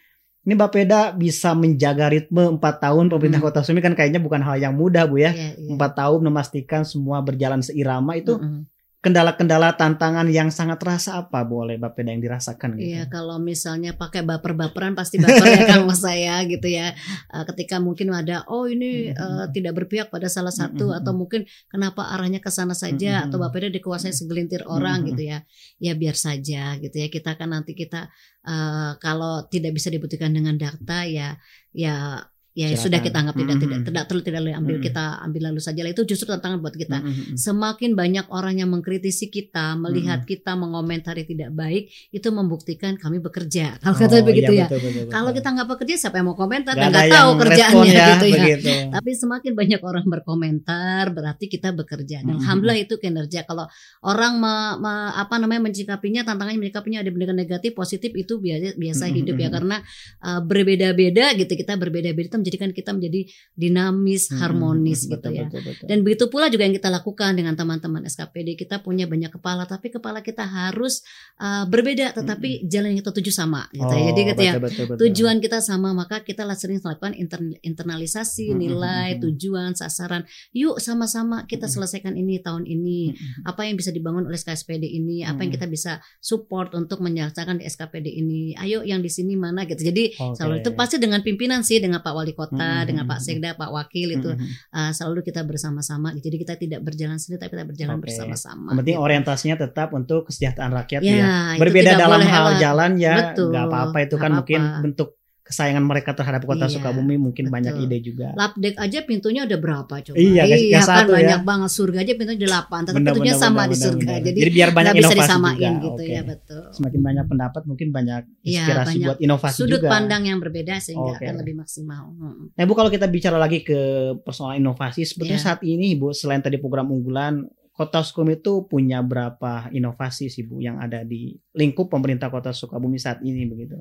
ini 0.45 0.53
Bapeda 0.53 1.09
bisa 1.11 1.57
menjaga 1.57 2.05
ritme 2.13 2.45
4 2.45 2.61
tahun 2.61 3.09
pemerintah 3.09 3.41
hmm. 3.41 3.49
Kota 3.49 3.65
Sumi 3.65 3.81
kan 3.81 3.97
kayaknya 3.97 4.21
bukan 4.21 4.45
hal 4.45 4.61
yang 4.61 4.77
mudah 4.77 5.09
Bu 5.09 5.17
ya. 5.17 5.33
Yeah, 5.33 5.57
yeah. 5.57 5.77
4 5.77 5.99
tahun 5.99 6.19
memastikan 6.21 6.85
semua 6.85 7.25
berjalan 7.25 7.65
seirama 7.65 8.13
itu 8.13 8.37
hmm 8.37 8.74
kendala-kendala 9.05 9.77
tantangan 9.77 10.25
yang 10.33 10.49
sangat 10.49 10.81
terasa 10.81 11.21
apa 11.21 11.45
boleh 11.45 11.77
Bapeda 11.77 12.09
yang 12.09 12.25
dirasakan 12.25 12.73
gitu? 12.73 12.97
Iya 12.97 13.05
kalau 13.05 13.37
misalnya 13.37 13.93
pakai 13.93 14.25
baper-baperan 14.25 14.97
pasti 14.97 15.21
baper 15.21 15.45
ya 15.45 15.61
kalau 15.77 15.93
saya 15.93 16.41
gitu 16.49 16.65
ya. 16.65 16.97
Uh, 17.29 17.45
ketika 17.53 17.77
mungkin 17.77 18.09
ada 18.09 18.41
oh 18.49 18.65
ini 18.65 19.13
uh, 19.13 19.45
tidak 19.53 19.77
berpihak 19.77 20.09
pada 20.09 20.25
salah 20.25 20.49
satu 20.49 20.89
atau 20.89 21.13
mungkin 21.13 21.45
kenapa 21.69 22.09
arahnya 22.17 22.41
ke 22.41 22.49
sana 22.49 22.73
saja 22.73 23.29
atau 23.29 23.37
Bapeda 23.37 23.69
dikuasai 23.69 24.09
segelintir 24.09 24.65
orang 24.65 25.05
gitu 25.05 25.21
ya. 25.21 25.45
Ya 25.77 25.93
biar 25.93 26.17
saja 26.17 26.73
gitu 26.81 26.97
ya. 26.97 27.13
Kita 27.13 27.37
kan 27.37 27.53
nanti 27.53 27.77
kita 27.77 28.09
uh, 28.49 28.97
kalau 28.97 29.45
tidak 29.45 29.77
bisa 29.77 29.93
dibuktikan 29.93 30.33
dengan 30.33 30.57
data 30.57 31.05
ya 31.05 31.37
ya 31.69 32.25
ya 32.55 32.71
Silakan. 32.71 32.83
sudah 32.87 32.99
kita 33.03 33.17
anggap 33.19 33.35
tidak 33.35 33.45
mm 33.45 33.51
-hmm. 33.51 33.67
tidak 33.67 33.79
tidak 33.83 34.03
terlalu 34.07 34.23
tidak 34.23 34.39
ambil 34.39 34.55
mm 34.55 34.63
-hmm. 34.63 34.87
kita 34.87 35.03
ambil 35.27 35.41
lalu 35.51 35.59
saja 35.59 35.81
itu 35.83 36.01
justru 36.07 36.27
tantangan 36.31 36.59
buat 36.63 36.75
kita 36.79 36.97
mm 37.03 37.11
-hmm. 37.11 37.35
semakin 37.35 37.91
banyak 37.99 38.25
orang 38.31 38.55
yang 38.63 38.71
mengkritisi 38.71 39.27
kita 39.27 39.75
melihat 39.75 40.23
mm 40.23 40.25
-hmm. 40.25 40.31
kita 40.39 40.51
mengomentari 40.55 41.27
tidak 41.27 41.51
baik 41.51 41.91
itu 42.15 42.27
membuktikan 42.31 42.95
kami 42.95 43.19
bekerja 43.19 43.75
kalau 43.83 43.91
oh, 43.91 43.99
kata 43.99 44.23
begitu 44.23 44.55
iya, 44.55 44.65
ya 44.65 44.67
betul, 44.71 44.79
betul, 44.87 45.03
betul. 45.03 45.11
kalau 45.11 45.31
kita 45.35 45.47
nggak 45.51 45.67
bekerja 45.67 45.95
siapa 45.99 46.15
yang 46.15 46.27
mau 46.31 46.37
komentar 46.39 46.73
nggak 46.79 47.11
tahu 47.11 47.29
kerjaannya 47.43 47.91
ya, 47.91 48.07
gitu 48.15 48.25
ya 48.31 48.35
begitu. 48.39 48.71
tapi 48.95 49.11
semakin 49.11 49.51
banyak 49.51 49.81
orang 49.83 50.05
berkomentar 50.07 51.03
berarti 51.11 51.45
kita 51.51 51.75
bekerja 51.75 52.23
dan 52.23 52.23
mm 52.23 52.31
-hmm. 52.31 52.39
alhamdulillah 52.39 52.79
itu 52.79 52.95
kinerja 52.95 53.43
kalau 53.43 53.67
orang 54.07 54.39
me, 54.39 54.55
me, 54.79 54.93
apa 55.11 55.35
namanya 55.43 55.67
mencikapinya 55.67 56.23
tantangannya 56.23 56.63
mencikapinya 56.63 57.03
ada 57.03 57.11
dengan 57.11 57.35
negatif 57.35 57.75
positif 57.75 58.15
itu 58.15 58.39
biasa 58.39 58.79
biasa 58.79 59.03
mm 59.03 59.09
-hmm. 59.11 59.17
hidup 59.19 59.35
ya 59.43 59.49
karena 59.51 59.77
uh, 60.23 60.39
berbeda-beda 60.39 61.35
gitu 61.35 61.51
kita 61.51 61.75
berbeda-beda 61.75 62.44
menjadikan 62.45 62.69
kita 62.69 62.93
menjadi 62.93 63.25
dinamis, 63.57 64.29
hmm, 64.29 64.37
harmonis 64.37 65.09
betul, 65.09 65.13
gitu 65.17 65.29
ya. 65.33 65.43
Betul, 65.49 65.61
betul. 65.65 65.85
Dan 65.89 65.97
begitu 66.05 66.25
pula 66.29 66.45
juga 66.53 66.69
yang 66.69 66.77
kita 66.77 66.93
lakukan 66.93 67.33
dengan 67.33 67.57
teman-teman 67.57 68.05
SKPD. 68.05 68.53
Kita 68.53 68.85
punya 68.85 69.09
banyak 69.09 69.33
kepala, 69.33 69.65
tapi 69.65 69.89
kepala 69.89 70.21
kita 70.21 70.45
harus 70.45 71.01
uh, 71.41 71.65
berbeda, 71.65 72.13
tetapi 72.13 72.61
hmm. 72.61 72.69
jalan 72.69 72.93
yang 72.93 72.99
kita 73.01 73.09
tuju 73.17 73.31
sama 73.33 73.65
gitu 73.73 73.89
oh, 73.89 73.97
ya. 73.97 74.13
Jadi 74.13 74.21
gitu 74.29 74.41
ya, 74.45 74.53
betul, 74.61 74.85
betul. 74.85 74.97
tujuan 75.09 75.41
kita 75.41 75.57
sama, 75.57 75.97
maka 75.97 76.21
kita 76.21 76.45
sering 76.53 76.77
melakukan 76.85 77.17
internalisasi 77.65 78.53
hmm, 78.53 78.59
nilai, 78.61 79.07
hmm, 79.17 79.21
tujuan, 79.25 79.73
sasaran. 79.73 80.21
Yuk 80.53 80.77
sama-sama 80.77 81.49
kita 81.49 81.65
selesaikan 81.65 82.13
ini 82.13 82.37
tahun 82.45 82.69
ini. 82.69 83.17
Hmm. 83.17 83.49
Apa 83.49 83.65
yang 83.65 83.81
bisa 83.81 83.89
dibangun 83.89 84.29
oleh 84.29 84.37
SKPD 84.37 84.85
ini? 84.85 85.25
Apa 85.25 85.41
yang 85.41 85.49
kita 85.49 85.65
bisa 85.65 85.97
support 86.21 86.77
untuk 86.77 87.01
menyelesaikan 87.01 87.57
di 87.57 87.65
SKPD 87.65 88.07
ini? 88.13 88.53
Ayo 88.61 88.85
yang 88.85 89.01
di 89.01 89.09
sini 89.09 89.33
mana 89.33 89.65
gitu. 89.65 89.81
Jadi 89.81 90.13
okay. 90.13 90.37
selalu 90.37 90.61
itu 90.61 90.69
pasti 90.77 91.01
dengan 91.01 91.25
pimpinan 91.25 91.65
sih, 91.65 91.81
dengan 91.81 92.03
Pak 92.05 92.13
Wali 92.13 92.34
kota 92.35 92.83
hmm. 92.83 92.85
dengan 92.85 93.03
Pak 93.07 93.19
Sekda, 93.23 93.55
Pak 93.55 93.71
Wakil 93.71 94.19
itu 94.21 94.29
hmm. 94.29 94.47
uh, 94.75 94.91
selalu 94.91 95.25
kita 95.25 95.41
bersama-sama. 95.47 96.13
Jadi 96.13 96.35
kita 96.35 96.53
tidak 96.59 96.83
berjalan 96.83 97.17
sendiri 97.17 97.41
tapi 97.41 97.51
kita 97.57 97.65
berjalan 97.65 97.97
okay. 97.97 98.03
bersama-sama. 98.11 98.75
Yang 98.75 98.79
penting 98.83 98.97
gitu. 98.99 99.05
orientasinya 99.07 99.55
tetap 99.57 99.89
untuk 99.95 100.27
kesejahteraan 100.27 100.73
rakyat 100.75 101.01
ya. 101.01 101.15
ya. 101.15 101.33
Berbeda 101.57 101.91
dalam 101.95 102.21
hal 102.21 102.45
jalan 102.59 102.91
ya 102.99 103.33
nggak 103.33 103.65
apa-apa 103.71 103.97
itu 104.03 104.15
kan 104.19 104.31
apa 104.31 104.33
-apa. 104.35 104.37
mungkin 104.43 104.61
bentuk 104.83 105.09
kesayangan 105.45 105.85
mereka 105.85 106.17
terhadap 106.17 106.41
kota 106.41 106.65
iya, 106.65 106.73
Sukabumi 106.73 107.21
mungkin 107.21 107.47
betul. 107.47 107.53
banyak 107.53 107.73
ide 107.85 107.97
juga. 108.01 108.33
Lapdek 108.33 108.81
aja 108.81 108.99
pintunya 109.05 109.45
udah 109.45 109.59
berapa 109.61 109.93
coba? 110.01 110.17
Iya, 110.17 110.41
iya 110.49 110.81
kan 110.81 111.05
ya. 111.05 111.13
banyak 111.21 111.41
banget 111.45 111.69
surga 111.69 111.97
aja 112.01 112.13
pintunya 112.17 112.41
delapan, 112.49 112.81
tapi 112.81 112.97
bener, 112.97 113.13
pintunya 113.13 113.33
bener, 113.37 113.45
sama 113.45 113.61
bener, 113.61 113.69
di 113.69 113.75
surga. 113.77 114.09
Bener. 114.09 114.25
Jadi, 114.25 114.39
Jadi 114.41 114.51
biar 114.57 114.69
banyak 114.73 114.93
bisa 114.97 115.13
disamain 115.13 115.73
juga. 115.77 115.85
gitu 115.85 116.01
okay. 116.01 116.15
ya 116.17 116.21
betul. 116.25 116.63
Semakin 116.73 117.01
banyak 117.05 117.25
pendapat 117.29 117.61
mungkin 117.69 117.87
banyak 117.93 118.21
iya, 118.41 118.65
inspirasi 118.65 118.73
ya, 118.73 118.89
banyak 118.89 119.05
buat 119.05 119.19
inovasi 119.21 119.53
sudut 119.53 119.69
juga. 119.69 119.77
Sudut 119.77 119.93
pandang 119.93 120.23
yang 120.25 120.39
berbeda 120.41 120.75
sehingga 120.81 121.13
okay. 121.13 121.25
akan 121.29 121.35
lebih 121.45 121.55
maksimal. 121.61 122.03
Hmm. 122.09 122.49
Nah, 122.49 122.63
Bu 122.65 122.73
kalau 122.73 122.89
kita 122.89 123.05
bicara 123.05 123.37
lagi 123.37 123.61
ke 123.61 123.79
persoalan 124.25 124.57
inovasi, 124.57 125.05
sebetulnya 125.05 125.37
yeah. 125.37 125.45
saat 125.45 125.61
ini 125.61 125.93
Bu 125.93 126.09
selain 126.09 126.41
tadi 126.41 126.57
program 126.57 126.89
unggulan 126.89 127.45
Kota 127.75 127.99
Sukabumi 128.01 128.39
itu 128.39 128.63
punya 128.71 129.03
berapa 129.03 129.67
inovasi 129.69 130.31
sih 130.31 130.47
Bu 130.47 130.63
yang 130.63 130.81
ada 130.81 131.03
di 131.03 131.35
lingkup 131.53 131.91
pemerintah 131.91 132.31
Kota 132.33 132.49
Sukabumi 132.49 132.95
saat 132.95 133.19
ini 133.21 133.45
begitu? 133.45 133.77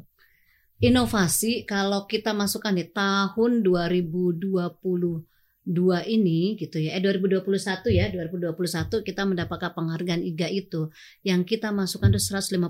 Inovasi 0.85 1.65
kalau 1.65 2.05
kita 2.05 2.37
masukkan 2.37 2.77
di 2.77 2.85
tahun 2.93 3.65
2022 3.65 5.25
ini 6.13 6.61
gitu 6.61 6.77
ya 6.77 6.93
eh 6.93 7.01
2021 7.01 7.41
ya 7.89 8.13
2021 8.13 8.53
kita 9.01 9.23
mendapatkan 9.25 9.73
penghargaan 9.73 10.21
IGA 10.21 10.53
itu 10.53 10.93
yang 11.25 11.41
kita 11.41 11.73
masukkan 11.73 12.13
itu 12.13 12.21
158 12.21 12.61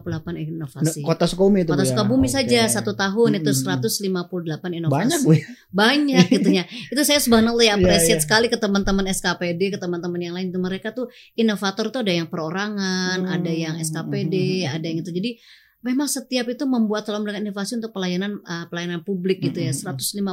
inovasi 0.46 1.02
kota 1.02 1.26
Sukabumi 1.26 1.66
itu 1.66 1.74
kota 1.74 1.82
ya? 1.82 1.90
Sukabumi 1.90 2.30
ya? 2.30 2.34
saja 2.38 2.60
okay. 2.70 2.70
satu 2.70 2.94
tahun 2.94 3.30
hmm. 3.34 3.40
itu 3.42 3.50
158 3.50 4.78
inovasi 4.78 4.94
banyak 4.94 5.20
bu 5.26 5.32
ya? 5.34 5.46
banyak 5.74 6.26
gitu 6.30 6.48
ya 6.54 6.64
itu 6.94 7.02
saya 7.02 7.18
subhanallah 7.18 7.66
ya 7.66 7.74
apresiat 7.74 8.06
yeah, 8.06 8.14
yeah. 8.14 8.22
sekali 8.22 8.46
ke 8.46 8.62
teman-teman 8.62 9.10
SKPD 9.10 9.74
ke 9.74 9.78
teman-teman 9.82 10.20
yang 10.22 10.34
lain 10.38 10.54
itu 10.54 10.62
mereka 10.62 10.94
tuh 10.94 11.10
inovator 11.34 11.90
tuh 11.90 12.06
ada 12.06 12.14
yang 12.14 12.30
perorangan 12.30 13.26
hmm. 13.26 13.34
ada 13.34 13.50
yang 13.50 13.74
SKPD 13.82 14.70
hmm. 14.70 14.70
ada 14.70 14.86
yang 14.86 15.02
itu 15.02 15.10
jadi 15.10 15.30
memang 15.84 16.08
setiap 16.08 16.48
itu 16.48 16.64
membuat 16.64 17.04
selalu 17.04 17.28
melakukan 17.28 17.44
inovasi 17.44 17.72
untuk 17.76 17.92
pelayanan 17.92 18.40
uh, 18.48 18.64
pelayanan 18.72 19.04
publik 19.04 19.44
gitu 19.44 19.60
ya. 19.60 19.70
158 19.70 20.24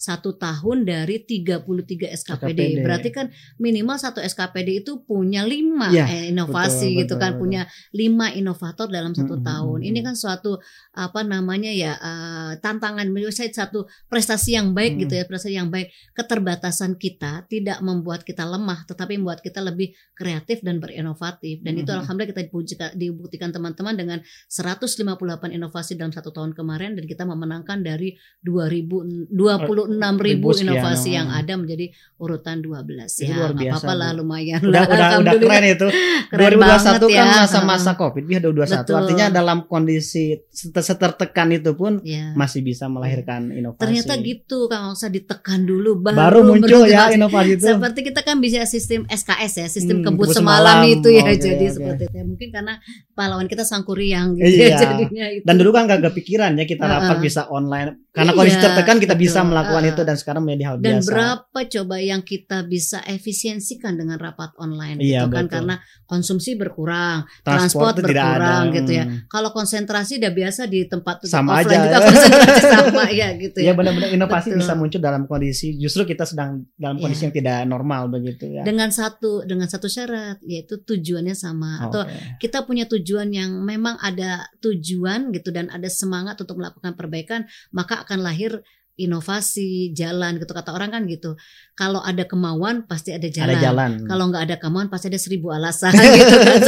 satu 0.00 0.40
tahun 0.40 0.88
dari 0.88 1.20
33 1.20 1.68
SKPD. 2.16 2.16
SKPD. 2.16 2.62
Berarti 2.80 3.08
kan 3.12 3.28
minimal 3.60 4.00
satu 4.00 4.24
SKPD 4.24 4.82
itu 4.82 5.04
punya 5.04 5.44
lima 5.44 5.92
ya, 5.92 6.08
eh, 6.08 6.32
inovasi 6.32 6.96
betul, 6.96 7.00
gitu 7.04 7.14
betul, 7.14 7.22
kan, 7.22 7.32
betul. 7.36 7.42
punya 7.44 7.62
lima 7.92 8.26
inovator 8.32 8.88
dalam 8.88 9.12
satu 9.12 9.36
hmm, 9.36 9.44
tahun. 9.44 9.78
Ini 9.84 9.98
kan 10.00 10.16
suatu 10.16 10.56
apa 10.96 11.20
namanya 11.28 11.68
ya 11.68 11.92
uh, 12.00 12.52
tantangan 12.64 13.04
menurut 13.12 13.36
saya 13.36 13.52
satu 13.52 13.84
prestasi 14.08 14.56
yang 14.56 14.72
baik 14.72 14.96
hmm. 14.96 15.00
gitu 15.04 15.14
ya, 15.20 15.24
prestasi 15.28 15.60
yang 15.60 15.68
baik. 15.68 15.92
Keterbatasan 16.16 16.96
kita 16.96 17.44
tidak 17.52 17.84
membuat 17.84 18.24
kita 18.24 18.48
lemah, 18.48 18.88
tetapi 18.88 19.20
membuat 19.20 19.44
kita 19.44 19.60
lebih 19.60 19.92
kreatif 20.16 20.64
dan 20.64 20.80
berinovatif. 20.80 21.60
Dan 21.60 21.76
hmm. 21.76 21.82
itu 21.84 21.90
alhamdulillah 21.92 22.32
kita 22.32 22.96
dibuktikan 22.96 23.52
teman-teman 23.52 23.92
dengan 23.92 24.18
158 24.46 25.58
inovasi 25.58 25.98
dalam 25.98 26.14
satu 26.14 26.30
tahun 26.30 26.54
kemarin 26.54 26.94
dan 26.94 27.04
kita 27.04 27.26
memenangkan 27.26 27.82
dari 27.82 28.14
2000 28.46 29.32
26 29.32 29.98
ribu 30.22 30.48
inovasi 30.54 31.18
yang 31.18 31.28
ada 31.34 31.58
menjadi 31.58 31.90
urutan 32.20 32.62
12 32.62 33.24
ya. 33.24 33.34
Luar 33.34 33.52
biasa, 33.54 33.72
apa-apa 33.82 33.92
lah 33.94 34.10
lumayan 34.14 34.60
udah, 34.62 34.84
Udah, 34.84 35.08
udah 35.22 35.34
keren 35.38 35.64
itu. 35.64 35.88
Keren 36.28 36.60
2021 36.60 37.08
kan 37.08 37.08
ya. 37.08 37.24
masa-masa 37.40 37.90
Covid, 37.96 38.24
dia 38.28 38.38
2021. 38.44 38.84
Betul. 38.84 38.94
Artinya 39.00 39.26
dalam 39.32 39.58
kondisi 39.64 40.36
setertekan 40.52 41.48
itu 41.56 41.72
pun 41.72 42.04
ya. 42.04 42.36
masih 42.36 42.60
bisa 42.60 42.84
melahirkan 42.90 43.48
inovasi. 43.48 43.80
Ternyata 43.80 44.12
gitu 44.20 44.68
Kang 44.68 44.92
usah 44.92 45.08
ditekan 45.08 45.64
dulu 45.64 45.96
baru, 45.96 46.18
baru 46.20 46.40
muncul 46.52 46.84
ya 46.84 47.08
inovasi 47.16 47.56
itu. 47.56 47.64
Seperti 47.64 48.00
kita 48.12 48.20
kan 48.20 48.36
bisa 48.44 48.60
sistem 48.68 49.08
SKS 49.08 49.52
ya, 49.64 49.66
sistem 49.72 50.04
hmm, 50.04 50.06
kebut 50.12 50.28
semalam, 50.36 50.84
semalam 50.84 50.92
itu 51.00 51.08
ya. 51.08 51.24
Okay, 51.24 51.36
jadi 51.40 51.64
okay. 51.64 51.72
seperti 51.72 52.02
itu. 52.12 52.16
Mungkin 52.28 52.48
karena 52.52 52.74
pahlawan 53.16 53.48
kita 53.48 53.64
Sangkuriang 53.64 54.27
gitu 54.36 54.52
ya 54.58 54.66
Iya. 54.68 54.78
jadinya 54.82 55.26
itu. 55.32 55.44
Dan 55.46 55.54
dulu 55.56 55.70
kan 55.72 55.82
gak 55.88 56.02
kepikiran 56.10 56.52
ya 56.58 56.64
kita 56.66 56.84
rapat 56.84 57.16
bisa 57.22 57.46
online. 57.48 58.07
Karena 58.18 58.26
Iya, 58.28 58.36
kondisi 58.36 58.58
tertekan 58.58 58.96
kita 58.98 59.14
bisa 59.14 59.38
betul. 59.38 59.48
melakukan 59.48 59.78
Heeh. 59.80 59.94
itu 59.94 60.02
dan 60.02 60.16
sekarang 60.16 60.42
menjadi 60.42 60.64
hal 60.64 60.76
dan 60.76 60.82
biasa. 60.98 61.06
berapa 61.06 61.60
coba 61.70 61.96
yang 61.96 62.20
kita 62.20 62.58
bisa 62.64 62.98
efisiensikan 63.06 63.94
dengan 63.94 64.18
rapat 64.18 64.50
online 64.56 64.98
Iya, 64.98 65.22
gitu 65.22 65.26
kan 65.30 65.44
betul. 65.44 65.54
karena 65.54 65.74
konsumsi 66.04 66.50
berkurang 66.52 67.22
Transport 67.40 67.94
transport 67.94 67.94
berkurang 68.02 68.64
ada. 68.64 68.74
gitu 68.74 68.90
ya 68.92 69.04
Hmm. 69.04 69.18
kalau 69.26 69.50
konsentrasi 69.50 70.18
udah 70.18 70.32
biasa 70.32 70.62
di 70.66 70.80
tempat 70.84 71.16
Sama 71.22 71.60
offline 71.60 71.70
aja, 71.70 71.84
juga 71.84 71.98
konsentrasi 72.02 72.62
sama 72.74 73.04
ya 73.08 73.28
gitu 73.34 73.58
Ya 73.58 73.64
ya 73.64 73.72
benar-benar 73.72 74.10
inovasi 74.10 74.48
Betul. 74.48 74.58
bisa 74.58 74.72
muncul 74.74 74.98
dalam 74.98 75.22
kondisi 75.24 75.76
justru 75.76 76.02
kita 76.04 76.24
sedang 76.24 76.50
dalam 76.74 76.96
kondisi 76.96 77.20
Iya. 77.20 77.24
yang 77.24 77.34
tidak 77.36 77.58
normal 77.66 78.02
begitu 78.08 78.44
ya. 78.48 78.62
dengan 78.62 78.90
satu 78.90 79.44
dengan 79.44 79.66
satu 79.66 79.86
syarat 79.86 80.42
yaitu 80.42 80.80
tujuannya 80.80 81.32
sama 81.32 81.84
atau 81.84 82.02
Oke. 82.02 82.40
kita 82.40 82.64
punya 82.64 82.88
tujuan 82.88 83.28
yang 83.28 83.60
memang 83.60 83.94
ada 83.98 84.42
tujuan 84.58 85.30
gitu 85.30 85.48
dan 85.48 85.68
ada 85.68 85.86
semangat 85.86 86.34
untuk 86.36 86.56
melakukan 86.56 86.94
perbaikan 86.94 87.44
maka 87.70 88.00
akan 88.08 88.24
lahir 88.24 88.64
inovasi 88.98 89.94
jalan 89.94 90.42
gitu 90.42 90.50
kata 90.50 90.74
orang 90.74 90.90
kan 90.90 91.06
gitu 91.06 91.38
kalau 91.72 92.02
ada 92.02 92.26
kemauan 92.26 92.82
pasti 92.82 93.14
ada 93.14 93.30
jalan, 93.30 93.54
Ada 93.54 93.62
jalan. 93.62 93.90
kalau 94.10 94.24
nggak 94.26 94.42
ada 94.50 94.56
kemauan 94.58 94.90
pasti 94.90 95.06
ada 95.06 95.20
seribu 95.22 95.54
alasan 95.54 95.94
gitu 96.18 96.34
kan 96.34 96.58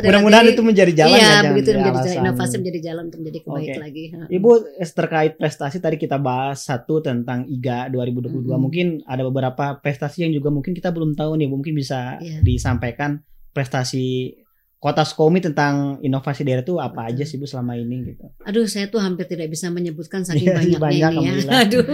Mudah-mudahan 0.08 0.48
itu 0.48 0.62
menjadi 0.64 0.92
jalan 1.04 1.20
iya 1.20 1.44
ya. 1.44 1.52
begitu 1.52 1.68
jadi 1.68 1.78
menjadi 1.78 1.92
jalan 1.92 2.08
alasan. 2.08 2.24
inovasi 2.24 2.54
menjadi 2.56 2.80
jalan 2.80 3.02
untuk 3.12 3.18
menjadi 3.20 3.38
kebaik 3.44 3.68
Oke. 3.68 3.80
lagi 3.84 4.04
Ibu 4.32 4.50
terkait 4.88 5.32
prestasi 5.36 5.76
tadi 5.78 5.96
kita 6.00 6.16
bahas 6.16 6.64
satu 6.64 7.04
tentang 7.04 7.44
IGA 7.44 7.92
2022. 7.92 8.48
Mm-mm. 8.48 8.56
Mungkin 8.58 8.86
ada 9.04 9.22
beberapa 9.22 9.76
prestasi 9.76 10.24
yang 10.24 10.32
juga 10.32 10.48
mungkin 10.48 10.72
kita 10.72 10.88
belum 10.88 11.12
tahu 11.12 11.36
nih. 11.36 11.48
Mungkin 11.48 11.76
bisa 11.76 12.16
Iya. 12.16 12.40
disampaikan 12.40 13.20
prestasi 13.52 14.32
Kota 14.78 15.02
Sukomi 15.02 15.42
tentang 15.42 15.98
inovasi 15.98 16.46
daerah 16.46 16.62
itu 16.62 16.78
apa 16.78 17.10
aja 17.10 17.26
sih 17.26 17.34
Bu 17.34 17.50
selama 17.50 17.74
ini 17.74 18.14
gitu. 18.14 18.30
Aduh, 18.46 18.62
saya 18.70 18.86
tuh 18.86 19.02
hampir 19.02 19.26
tidak 19.26 19.50
bisa 19.50 19.74
menyebutkan 19.74 20.22
saking 20.22 20.54
Iya, 20.54 20.78
banyaknya 20.78 20.78
banyak, 20.78 21.10
ini 21.18 21.42
ya. 21.42 21.52
Aduh. 21.66 21.86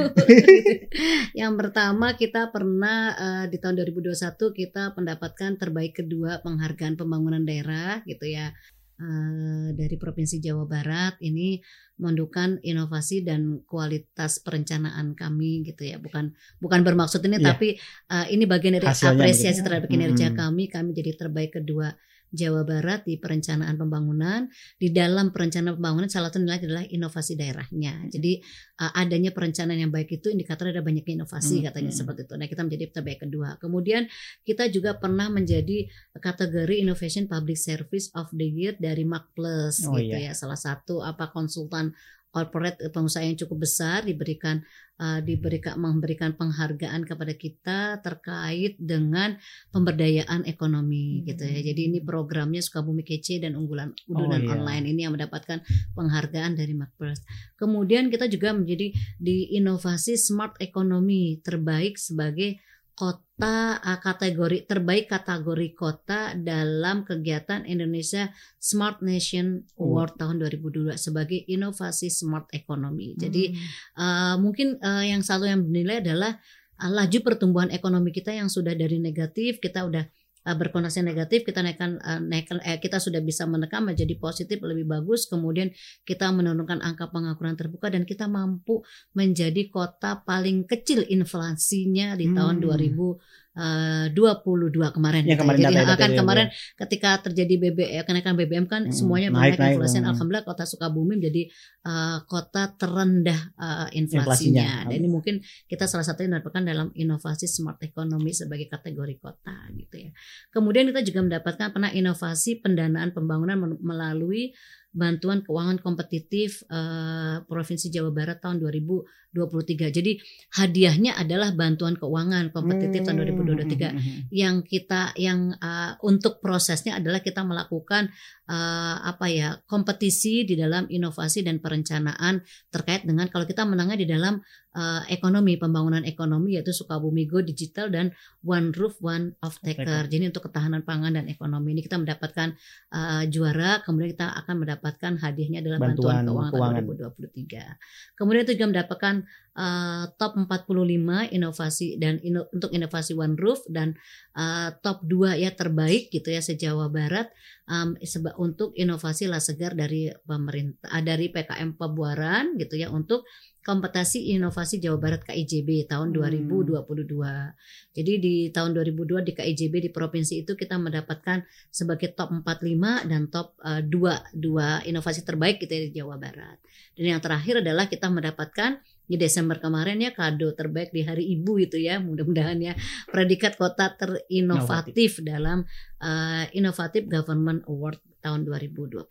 Yang 1.40 1.52
pertama 1.56 2.12
kita 2.14 2.52
pernah 2.52 2.98
eh, 3.16 3.44
di 3.48 3.56
tahun 3.56 3.80
2021 3.88 4.36
kita 4.36 4.92
mendapatkan 4.94 5.50
terbaik 5.56 5.96
kedua 5.96 6.44
penghargaan 6.44 6.94
pembangunan 6.94 7.40
daerah 7.40 8.04
gitu 8.04 8.28
ya. 8.28 8.52
Eh, 8.94 9.68
dari 9.74 9.96
Provinsi 9.96 10.38
Jawa 10.38 10.68
Barat 10.68 11.18
ini 11.18 11.58
menunjukkan 11.98 12.62
inovasi 12.62 13.24
dan 13.24 13.64
kualitas 13.66 14.38
perencanaan 14.38 15.16
kami 15.16 15.64
gitu 15.66 15.88
ya. 15.88 15.96
Bukan 15.98 16.30
bukan 16.60 16.80
bermaksud 16.84 17.24
ini 17.24 17.40
Iya. 17.40 17.46
tapi 17.48 17.80
eh, 18.12 18.26
ini 18.28 18.44
bagian 18.44 18.76
dari 18.76 18.86
Hasilnya 18.86 19.24
apresiasi 19.24 19.58
begitu. 19.58 19.66
terhadap 19.66 19.88
kinerja 19.88 20.26
Mm-mm. 20.30 20.38
kami. 20.38 20.64
Kami 20.68 20.90
jadi 20.92 21.10
terbaik 21.16 21.56
kedua 21.56 21.90
Jawa 22.30 22.66
Barat 22.66 23.06
di 23.06 23.20
perencanaan 23.20 23.76
pembangunan 23.78 24.48
di 24.80 24.90
dalam 24.90 25.30
perencanaan 25.30 25.78
pembangunan 25.78 26.10
salah 26.10 26.32
satu 26.32 26.42
nilai 26.42 26.58
adalah 26.62 26.84
inovasi 26.86 27.38
daerahnya. 27.38 28.08
Jadi 28.10 28.42
uh, 28.82 28.92
adanya 28.96 29.30
perencanaan 29.30 29.78
yang 29.78 29.92
baik 29.94 30.18
itu 30.18 30.32
indikator 30.32 30.72
ada 30.72 30.82
banyaknya 30.82 31.22
inovasi 31.22 31.62
Hmm, 31.62 31.70
katanya 31.70 31.92
hmm. 31.94 32.00
seperti 32.02 32.20
itu. 32.26 32.34
Nah 32.34 32.46
kita 32.50 32.62
menjadi 32.66 32.84
terbaik 32.90 33.20
kedua. 33.22 33.48
Kemudian 33.62 34.02
kita 34.42 34.66
juga 34.72 34.96
pernah 34.98 35.30
menjadi 35.30 35.86
kategori 36.18 36.74
Innovation 36.82 37.30
Public 37.30 37.58
Service 37.58 38.10
of 38.18 38.32
the 38.34 38.46
Year 38.48 38.74
dari 38.78 39.06
Mark 39.06 39.30
Plus 39.36 39.84
Oh, 39.86 39.94
gitu 39.94 40.16
iya. 40.16 40.30
ya. 40.30 40.32
Salah 40.34 40.58
satu 40.58 41.04
apa 41.04 41.30
konsultan 41.30 41.94
corporate 42.34 42.82
eh, 42.82 42.90
pengusaha 42.90 43.22
yang 43.22 43.38
cukup 43.38 43.62
besar 43.62 44.02
diberikan 44.02 44.58
uh, 44.98 45.22
diberikan 45.22 45.78
memberikan 45.78 46.34
penghargaan 46.34 47.06
kepada 47.06 47.34
kita 47.38 47.78
terkait 48.02 48.74
dengan 48.82 49.38
pemberdayaan 49.70 50.42
ekonomi 50.50 51.22
Hmm. 51.22 51.30
gitu 51.30 51.44
ya. 51.46 51.60
Jadi 51.70 51.80
ini 51.94 51.98
programnya 52.02 52.58
Sukabumi 52.58 53.06
Kece 53.06 53.38
dan 53.38 53.54
unggulan 53.54 53.94
Oh, 54.10 54.18
udunan 54.18 54.42
iya. 54.42 54.50
online 54.58 54.84
ini 54.90 55.06
yang 55.06 55.14
mendapatkan 55.14 55.62
penghargaan 55.94 56.58
dari 56.58 56.74
Macpers. 56.74 57.22
Kemudian 57.54 58.10
kita 58.10 58.26
juga 58.26 58.50
menjadi 58.50 58.90
di 59.22 59.54
inovasi 59.54 60.18
smart 60.18 60.58
economy 60.58 61.38
terbaik 61.46 61.94
sebagai 61.94 62.58
kota 62.94 63.82
kategori 63.98 64.70
terbaik 64.70 65.10
kategori 65.10 65.74
kota 65.74 66.38
dalam 66.38 67.02
kegiatan 67.02 67.66
Indonesia 67.66 68.30
Smart 68.62 69.02
Nation. 69.02 69.66
Award 69.74 70.14
tahun 70.16 70.38
2022 70.46 70.94
sebagai 70.94 71.42
inovasi 71.50 72.08
smart 72.08 72.46
economy. 72.54 73.18
Jadi 73.18 73.44
Hmm. 73.54 73.60
Uh, 73.98 74.36
mungkin 74.40 74.78
uh, 74.80 75.04
yang 75.04 75.20
satu 75.20 75.44
yang 75.44 75.66
dinilai 75.66 76.00
adalah 76.00 76.38
uh, 76.80 76.90
laju 76.90 77.18
pertumbuhan 77.20 77.70
ekonomi 77.74 78.14
kita 78.14 78.32
yang 78.32 78.48
sudah 78.48 78.72
dari 78.72 79.02
negatif 79.02 79.58
kita 79.58 79.84
udah 79.84 80.06
uh, 80.44 80.56
berkonotasi 80.56 81.00
negatif 81.00 81.42
kita 81.42 81.64
naikkan 81.64 81.98
uh, 82.00 82.20
naikkan 82.20 82.60
eh, 82.62 82.78
kita 82.78 83.00
sudah 83.00 83.20
bisa 83.24 83.48
menekan 83.48 83.84
menjadi 83.84 84.14
positif 84.20 84.60
lebih 84.60 84.84
bagus 84.84 85.26
kemudian 85.26 85.72
kita 86.04 86.30
menurunkan 86.30 86.84
angka 86.84 87.08
pengangguran 87.08 87.56
terbuka 87.56 87.88
dan 87.88 88.04
kita 88.04 88.28
mampu 88.28 88.84
menjadi 89.16 89.68
kota 89.72 90.22
paling 90.22 90.68
kecil 90.68 91.02
inflasinya 91.08 92.14
di 92.14 92.30
tahun 92.30 92.56
Hmm. 92.60 93.43
2022 93.54 94.90
kemarin. 94.90 95.22
Yang 95.22 95.30
gitu. 95.30 95.42
kemarin 95.46 95.58
Jadi 95.62 95.76
akan 95.86 96.10
ya, 96.10 96.18
kemarin 96.18 96.46
ketika 96.74 97.10
terjadi 97.22 97.54
BBM 97.54 98.02
kenaikan 98.02 98.34
BBM 98.34 98.66
kan 98.66 98.82
Hmm, 98.84 98.94
semuanya 98.94 99.30
naik, 99.30 99.54
naik, 99.54 99.58
naik, 99.58 99.72
inflasi. 99.78 99.98
hmm. 100.02 100.10
Alhamdulillah 100.10 100.46
kota 100.46 100.64
Sukabumi 100.66 101.14
menjadi 101.22 101.42
uh, 101.86 102.18
kota 102.26 102.74
terendah 102.74 103.40
uh, 103.54 103.86
Inflasinya. 103.94 104.62
inflasinya. 104.66 104.70
Dan 104.90 104.96
ini 104.98 105.08
mungkin 105.08 105.34
kita 105.70 105.86
salah 105.86 106.02
satu 106.02 106.26
yang 106.26 106.34
mendapatkan 106.34 106.62
dalam 106.66 106.88
inovasi 106.92 107.46
smart 107.46 107.78
economy 107.80 108.34
sebagai 108.34 108.66
kategori 108.66 109.14
kota 109.22 109.54
gitu 109.72 109.96
ya. 109.98 110.10
Kemudian 110.50 110.90
kita 110.90 111.06
juga 111.06 111.20
mendapatkan 111.22 111.70
pernah 111.70 111.90
inovasi 111.94 112.58
pendanaan 112.58 113.14
pembangunan 113.14 113.54
melalui 113.78 114.50
bantuan 114.94 115.42
keuangan 115.42 115.82
kompetitif 115.82 116.62
eh, 116.70 117.42
Provinsi 117.44 117.90
Jawa 117.90 118.14
Barat 118.14 118.38
tahun 118.38 118.62
2023. 118.62 119.90
Jadi 119.90 120.16
hadiahnya 120.54 121.18
adalah 121.18 121.50
bantuan 121.52 121.98
keuangan 121.98 122.54
kompetitif 122.54 123.02
tahun 123.02 123.26
2023 123.26 123.90
Hmm. 123.90 124.30
yang 124.30 124.62
kita 124.62 125.12
yang 125.18 125.50
uh, 125.58 125.98
untuk 126.06 126.38
prosesnya 126.38 127.02
adalah 127.02 127.18
kita 127.18 127.42
melakukan 127.42 128.08
uh, 128.46 128.96
apa 129.02 129.26
ya 129.26 129.48
kompetisi 129.66 130.46
di 130.46 130.54
dalam 130.54 130.86
inovasi 130.86 131.42
dan 131.42 131.58
perencanaan 131.58 132.44
terkait 132.70 133.02
dengan 133.02 133.26
kalau 133.28 133.44
kita 133.44 133.66
menangnya 133.66 133.98
di 133.98 134.06
dalam 134.08 134.38
uh, 134.74 135.02
ekonomi 135.08 135.56
pembangunan 135.56 136.02
ekonomi 136.02 136.58
yaitu 136.58 136.74
Sukabumi 136.74 137.24
Go 137.30 137.40
Digital 137.40 137.88
dan 137.88 138.10
One 138.42 138.74
Roof 138.74 138.98
One 139.00 139.38
of 139.40 139.56
Taker. 139.62 140.10
Jadi 140.10 140.28
untuk 140.28 140.50
ketahanan 140.50 140.82
pangan 140.82 141.16
dan 141.16 141.30
ekonomi 141.30 141.78
ini 141.78 141.82
kita 141.86 141.96
mendapatkan 141.96 142.52
uh, 142.92 143.22
juara 143.30 143.80
kemudian 143.86 144.12
kita 144.12 144.34
akan 144.44 144.54
mendapatkan 144.66 145.12
hadiahnya 145.22 145.58
adalah 145.64 145.78
bantuan, 145.80 146.26
Bantuan 146.26 146.50
keuangan, 146.50 146.52
keuangan. 146.52 147.08
tahun 147.08 147.78
2023. 148.12 148.18
Kemudian 148.18 148.42
itu 148.42 148.52
juga 148.58 148.68
mendapatkan 148.74 149.14
uh, 149.54 150.04
top 150.18 150.32
45 150.36 151.34
inovasi 151.34 151.88
dan 151.96 152.18
ino- 152.20 152.50
untuk 152.50 152.70
inovasi 152.74 153.14
One 153.14 153.38
Roof 153.38 153.64
dan 153.70 153.94
uh, 154.34 154.74
top 154.82 155.06
2 155.06 155.40
ya 155.40 155.50
terbaik 155.54 156.10
gitu 156.10 156.28
ya 156.34 156.42
se-Jawa 156.42 156.90
Barat 156.90 157.30
um, 157.70 157.96
seba- 158.02 158.36
untuk 158.36 158.74
inovasi 158.74 159.30
Lasegar 159.30 159.72
dari 159.78 160.10
pemerintah 160.26 160.90
ah, 160.90 161.02
dari 161.02 161.30
PKM 161.30 161.78
Pebuaran 161.78 162.58
gitu 162.60 162.74
ya 162.76 162.90
untuk 162.90 163.24
kompetisi 163.64 164.36
inovasi 164.36 164.76
Jawa 164.76 165.00
Barat 165.00 165.24
KIJB 165.24 165.88
tahun 165.88 166.12
Hmm. 166.12 166.20
2022. 166.20 167.56
Jadi 167.96 168.12
di 168.20 168.34
tahun 168.52 168.76
2002 168.76 169.24
di 169.24 169.32
KIJB 169.32 169.88
di 169.88 169.90
provinsi 169.90 170.44
itu 170.44 170.52
kita 170.52 170.76
mendapatkan 170.76 171.42
sebagai 171.72 172.12
top 172.12 172.30
45 172.44 173.08
dan 173.08 173.32
top 173.32 173.56
uh, 173.64 173.80
2 173.80 174.36
dua 174.36 174.84
inovasi 174.84 175.24
terbaik 175.24 175.64
gitu 175.64 175.72
ya 175.72 175.82
di 175.88 175.92
Jawa 175.96 176.20
Barat. 176.20 176.60
Dan 176.94 177.16
yang 177.16 177.20
terakhir 177.24 177.64
adalah 177.64 177.88
kita 177.88 178.12
mendapatkan 178.12 178.78
di 179.04 179.20
Desember 179.20 179.60
kemarin 179.60 180.00
ya 180.00 180.10
kado 180.10 180.56
terbaik 180.56 180.88
di 180.88 181.04
Hari 181.04 181.24
Ibu 181.36 181.60
itu 181.60 181.76
ya 181.76 182.00
mudah-mudahan 182.00 182.56
ya 182.58 182.72
predikat 183.08 183.60
kota 183.60 183.92
terinovatif 183.92 185.20
dalam 185.20 185.68
uh, 186.00 186.44
Innovative 186.52 187.06
Government 187.06 187.64
Award 187.68 188.00
tahun 188.18 188.48
2022. 188.48 189.04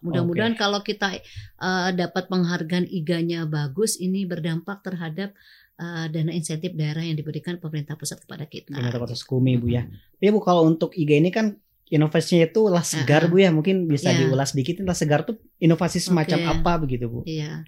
Mudah-mudahan 0.00 0.56
kalau 0.56 0.80
kita 0.80 1.20
uh, 1.60 1.92
dapat 1.92 2.32
penghargaan 2.32 2.88
IGA-nya 2.88 3.44
bagus 3.44 4.00
ini 4.00 4.24
berdampak 4.24 4.80
terhadap 4.80 5.36
uh, 5.76 6.08
dana 6.08 6.32
insentif 6.32 6.72
daerah 6.72 7.04
yang 7.04 7.20
diberikan 7.20 7.60
pemerintah 7.60 8.00
pusat 8.00 8.24
kepada 8.24 8.48
kita. 8.48 8.72
Pemerintah 8.72 9.00
Kota 9.04 9.12
Sukumi 9.12 9.60
Bu 9.60 9.68
ya. 9.68 9.84
Ya 10.16 10.32
Bu 10.32 10.40
kalau 10.40 10.64
untuk 10.64 10.96
IGA 10.96 11.20
ini 11.20 11.28
kan 11.28 11.60
inovasinya 11.86 12.48
itu 12.48 12.66
lah 12.66 12.80
segar 12.82 13.24
Ah, 13.24 13.26
ah. 13.28 13.30
Bu 13.30 13.36
ya. 13.44 13.50
Mungkin 13.52 13.84
bisa 13.86 14.08
Ya. 14.08 14.24
diulas 14.24 14.56
dikit 14.56 14.80
lah 14.80 14.96
segar 14.96 15.28
tuh 15.28 15.36
inovasi 15.60 16.00
semacam 16.00 16.38
Oke. 16.40 16.48
apa 16.56 16.72
begitu 16.80 17.04
Bu? 17.12 17.20
Iya. 17.28 17.60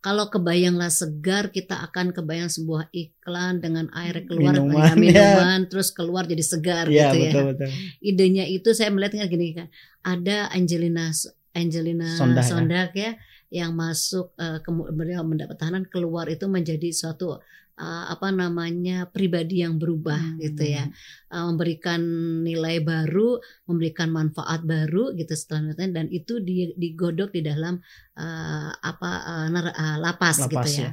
Kalau 0.00 0.30
kebayanglah 0.30 0.92
segar, 0.92 1.50
kita 1.50 1.82
akan 1.82 2.14
kebayang 2.14 2.46
sebuah 2.46 2.88
iklan 2.94 3.58
dengan 3.58 3.90
air 3.90 4.22
keluar 4.22 4.54
Minuman, 4.54 4.78
ya, 4.78 4.94
ya. 4.94 4.94
minuman, 4.94 5.58
terus 5.66 5.90
keluar 5.90 6.24
jadi 6.30 6.44
segar 6.46 6.86
Iya 6.86 7.10
gitu 7.10 7.16
betul 7.26 7.42
ya. 7.42 7.48
betul. 7.50 7.68
Idenya 8.00 8.44
itu 8.46 8.70
saya 8.70 8.94
melihatnya 8.94 9.26
gini 9.26 9.56
kan, 9.56 9.66
ada 10.06 10.46
Angelina 10.54 11.10
Angelina 11.56 12.06
ya. 12.06 12.42
Sondak 12.46 12.90
ya, 12.94 13.18
yang 13.50 13.74
masuk 13.74 14.30
eh, 14.38 14.62
kemu- 14.62 14.90
beliau 14.94 15.26
mendapat 15.26 15.56
tahanan 15.58 15.84
keluar 15.90 16.30
itu 16.30 16.46
menjadi 16.46 16.92
suatu 16.94 17.42
uh, 17.76 18.04
apa 18.12 18.32
namanya 18.32 19.08
pribadi 19.12 19.62
yang 19.62 19.76
berubah 19.76 20.18
hmm. 20.18 20.38
gitu 20.42 20.64
ya 20.64 20.88
uh, 21.32 21.44
memberikan 21.52 22.00
nilai 22.42 22.80
baru 22.80 23.40
memberikan 23.68 24.08
manfaat 24.10 24.64
baru 24.64 25.12
gitu 25.16 25.32
setelah 25.36 25.76
dan 25.76 26.08
itu 26.08 26.40
digodok 26.76 27.32
di 27.36 27.44
dalam 27.44 27.80
uh, 28.16 28.70
apa 28.72 29.10
uh, 29.24 29.48
uh, 29.52 29.96
lapas, 30.00 30.44
lapas 30.44 30.48
gitu 30.50 30.70
ya. 30.82 30.90
ya. 30.90 30.92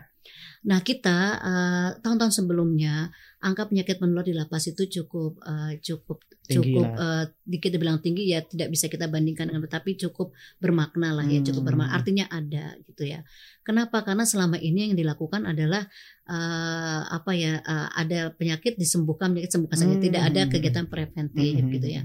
Nah 0.64 0.80
kita 0.80 1.18
uh, 1.44 1.90
tahun-tahun 2.00 2.32
sebelumnya 2.40 3.12
angka 3.44 3.68
penyakit 3.68 4.00
menular 4.00 4.24
di 4.24 4.32
lapas 4.32 4.72
itu 4.72 4.88
cukup 4.88 5.36
uh, 5.44 5.76
cukup 5.84 6.24
tinggi 6.48 6.76
cukup 6.76 6.88
uh, 6.96 7.28
dikit 7.44 7.72
dibilang 7.76 8.00
tinggi 8.00 8.32
ya 8.32 8.40
tidak 8.40 8.72
bisa 8.72 8.88
kita 8.88 9.12
bandingkan 9.12 9.52
dengan 9.52 9.68
tetapi 9.68 10.00
cukup 10.00 10.32
bermakna 10.64 11.12
lah 11.12 11.28
ya 11.28 11.44
hmm. 11.44 11.48
cukup 11.52 11.64
bermakna 11.68 11.92
artinya 11.92 12.26
ada 12.32 12.80
gitu 12.88 13.04
ya 13.04 13.28
kenapa 13.68 14.08
karena 14.08 14.24
selama 14.24 14.56
ini 14.60 14.92
yang 14.92 14.96
dilakukan 14.96 15.44
adalah 15.44 15.88
uh, 16.30 17.02
apa 17.12 17.32
ya 17.36 17.60
uh, 17.60 17.90
ada 17.94 18.32
penyakit 18.32 18.80
disembuhkan 18.80 19.36
penyakit 19.36 19.52
sembuhkan 19.60 19.78
saja 19.78 19.96
hmm. 20.00 20.06
tidak 20.06 20.24
ada 20.24 20.42
hmm. 20.46 20.52
kegiatan 20.52 20.86
preventif 20.88 21.60
hmm. 21.60 21.72
gitu 21.80 21.88
ya 22.00 22.02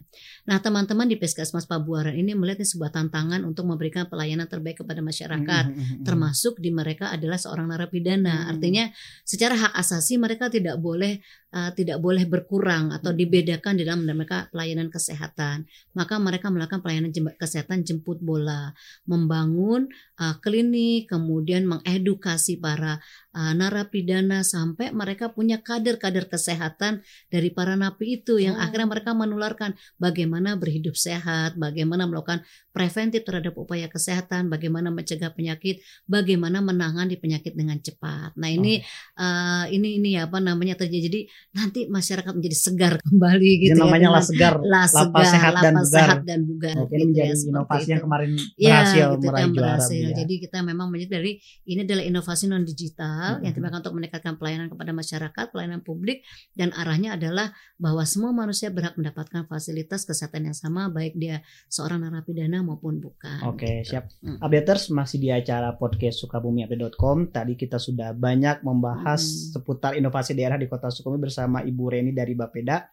nah 0.48 0.58
teman-teman 0.58 1.06
di 1.06 1.16
Puskesmas 1.20 1.70
Pabuaran 1.70 2.14
ini 2.14 2.34
melihat 2.34 2.62
ini 2.62 2.68
sebuah 2.68 2.90
tantangan 2.90 3.46
untuk 3.46 3.68
memberikan 3.70 4.10
pelayanan 4.10 4.50
terbaik 4.50 4.82
kepada 4.82 5.00
masyarakat 5.04 5.64
hmm. 5.70 5.76
hmm 5.78 5.96
termasuk 6.08 6.62
di 6.62 6.70
mereka 6.72 7.10
adalah 7.12 7.36
seorang 7.36 7.68
narapidana 7.68 8.48
hmm. 8.48 8.50
artinya 8.54 8.84
secara 9.26 9.54
hak 9.58 9.72
asasi 9.76 10.16
mereka 10.16 10.48
tidak 10.48 10.80
boleh 10.80 11.20
uh, 11.52 11.70
tidak 11.72 11.98
boleh 12.00 12.28
berkurang 12.28 12.92
atau 12.92 13.12
hmm. 13.12 13.18
dibedakan 13.18 13.74
di 13.80 13.82
dalam 13.84 14.04
mereka 14.04 14.48
pelayanan 14.52 14.92
kesehatan. 14.92 15.64
Maka 15.96 16.20
mereka 16.20 16.52
melakukan 16.52 16.84
pelayanan 16.84 17.12
kesehatan 17.36 17.84
jemput 17.84 18.20
bola, 18.20 18.72
membangun 19.08 19.88
uh, 20.20 20.36
klinik, 20.40 21.08
kemudian 21.08 21.64
mengedukasi 21.64 22.60
para 22.60 23.00
uh, 23.32 23.52
narapidana 23.56 24.44
sampai 24.44 24.92
mereka 24.92 25.32
punya 25.32 25.60
kader-kader 25.60 26.28
kesehatan 26.28 27.00
dari 27.32 27.48
para 27.52 27.74
napi 27.74 28.20
itu 28.20 28.40
yang 28.40 28.56
oh. 28.58 28.64
akhirnya 28.64 28.88
mereka 28.88 29.12
menularkan 29.16 29.74
bagaimana 29.96 30.56
berhidup 30.58 30.94
sehat, 30.94 31.56
bagaimana 31.56 32.04
melakukan 32.04 32.44
preventif 32.72 33.26
terhadap 33.26 33.58
upaya 33.58 33.90
kesehatan, 33.90 34.46
bagaimana 34.52 34.92
mencegah 34.94 35.34
penyakit, 35.34 35.82
bagaimana 36.06 36.62
menangani 36.62 37.18
penyakit 37.18 37.56
dengan 37.56 37.80
cepat. 37.82 38.36
Nah 38.38 38.50
ini 38.50 38.78
oh. 39.18 39.22
uh, 39.22 39.64
ini 39.72 39.98
ini 39.98 40.10
apa 40.20 40.38
namanya 40.38 40.78
terjadi. 40.78 41.06
Jadi 41.08 41.20
nanti 41.52 41.88
masyarakat 41.88 42.32
menjadi 42.36 42.56
segar 42.56 42.94
kembali 43.08 43.50
gitu 43.64 43.72
Jadi 43.74 43.80
ya. 43.80 43.84
namanya 43.84 44.08
lah 44.14 44.22
segar, 44.24 44.54
lah 44.60 44.86
segar, 44.86 45.26
sehat 45.26 45.54
dan 45.58 45.74
bugar. 45.74 45.88
Sehat 45.88 46.20
dan 46.24 46.40
bugar. 46.44 46.74
Oke, 46.84 46.94
gitu 46.94 47.04
menjadi 47.10 47.32
ya, 47.32 47.48
inovasi 47.48 47.82
itu. 47.82 47.90
yang 47.90 48.02
kemarin 48.04 48.30
ya, 48.36 48.68
berhasil 48.68 49.06
gitu, 49.08 49.26
meraih 49.26 49.44
juara. 49.48 49.56
Berhasil. 49.58 50.06
Ya. 50.08 50.16
Jadi 50.24 50.34
kita 50.44 50.58
memang 50.62 50.86
menjadi 50.92 51.10
dari 51.20 51.32
ini 51.66 51.80
adalah 51.82 52.04
inovasi 52.04 52.44
non 52.46 52.64
digital 52.64 53.26
hmm. 53.38 53.42
yang 53.44 53.52
digunakan 53.56 53.78
untuk 53.80 53.94
meningkatkan 53.96 54.34
pelayanan 54.36 54.68
kepada 54.68 54.92
masyarakat, 54.92 55.44
pelayanan 55.50 55.80
publik 55.82 56.24
dan 56.54 56.70
arahnya 56.76 57.16
adalah 57.16 57.52
bahwa 57.78 58.02
semua 58.04 58.34
manusia 58.34 58.68
berhak 58.68 58.98
mendapatkan 58.98 59.46
fasilitas 59.46 60.02
kesehatan 60.04 60.50
yang 60.50 60.56
sama 60.56 60.90
baik 60.90 61.14
dia 61.14 61.40
seorang 61.70 62.02
narapidana 62.02 62.60
maupun 62.60 62.98
bukan. 62.98 63.46
Oke, 63.46 63.82
gitu. 63.82 63.94
siap. 63.94 64.10
Hmm. 64.20 64.38
Updaters 64.42 64.90
masih 64.90 65.18
di 65.22 65.28
acara 65.30 65.74
podcast 65.78 66.20
sukabumiupdate.com. 66.26 67.30
Tadi 67.30 67.54
kita 67.54 67.78
sudah 67.78 68.12
banyak 68.12 68.66
membahas 68.66 69.20
hmm. 69.22 69.58
seputar 69.58 69.92
inovasi 69.94 70.34
daerah 70.34 70.58
di 70.58 70.66
Kota 70.66 70.90
Sukabumi 70.90 71.27
bersama 71.28 71.60
Ibu 71.60 71.84
Reni 71.92 72.16
dari 72.16 72.32
Bapeda. 72.32 72.88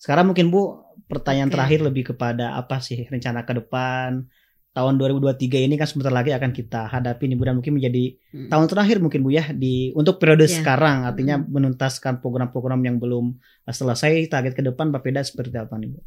Sekarang 0.00 0.32
mungkin 0.32 0.48
Bu, 0.48 0.80
pertanyaan 1.10 1.50
okay. 1.50 1.56
terakhir 1.58 1.80
lebih 1.84 2.14
kepada 2.14 2.56
apa 2.56 2.80
sih 2.80 3.04
rencana 3.04 3.44
ke 3.44 3.52
depan? 3.58 4.24
Tahun 4.70 4.94
2023 5.02 5.66
ini 5.66 5.74
kan 5.74 5.90
sebentar 5.90 6.14
lagi 6.14 6.30
akan 6.30 6.54
kita 6.54 6.86
hadapi 6.86 7.26
nih 7.26 7.36
Bu 7.36 7.42
dan 7.42 7.58
mungkin 7.58 7.74
menjadi 7.74 8.14
hmm. 8.32 8.48
tahun 8.54 8.66
terakhir 8.70 8.96
mungkin 9.02 9.20
Bu 9.26 9.34
ya 9.34 9.50
di 9.50 9.90
untuk 9.98 10.22
periode 10.22 10.46
yeah. 10.46 10.62
sekarang 10.62 11.04
artinya 11.04 11.42
hmm. 11.42 11.50
menuntaskan 11.50 12.22
program-program 12.22 12.78
yang 12.86 13.02
belum 13.02 13.34
selesai 13.66 14.30
target 14.30 14.54
ke 14.54 14.62
depan 14.62 14.94
Bapeda 14.94 15.26
seperti 15.26 15.58
apa 15.58 15.74
nih 15.74 15.90
Bu? 15.90 16.00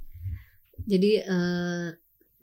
Jadi 0.89 1.11
uh, 1.21 1.87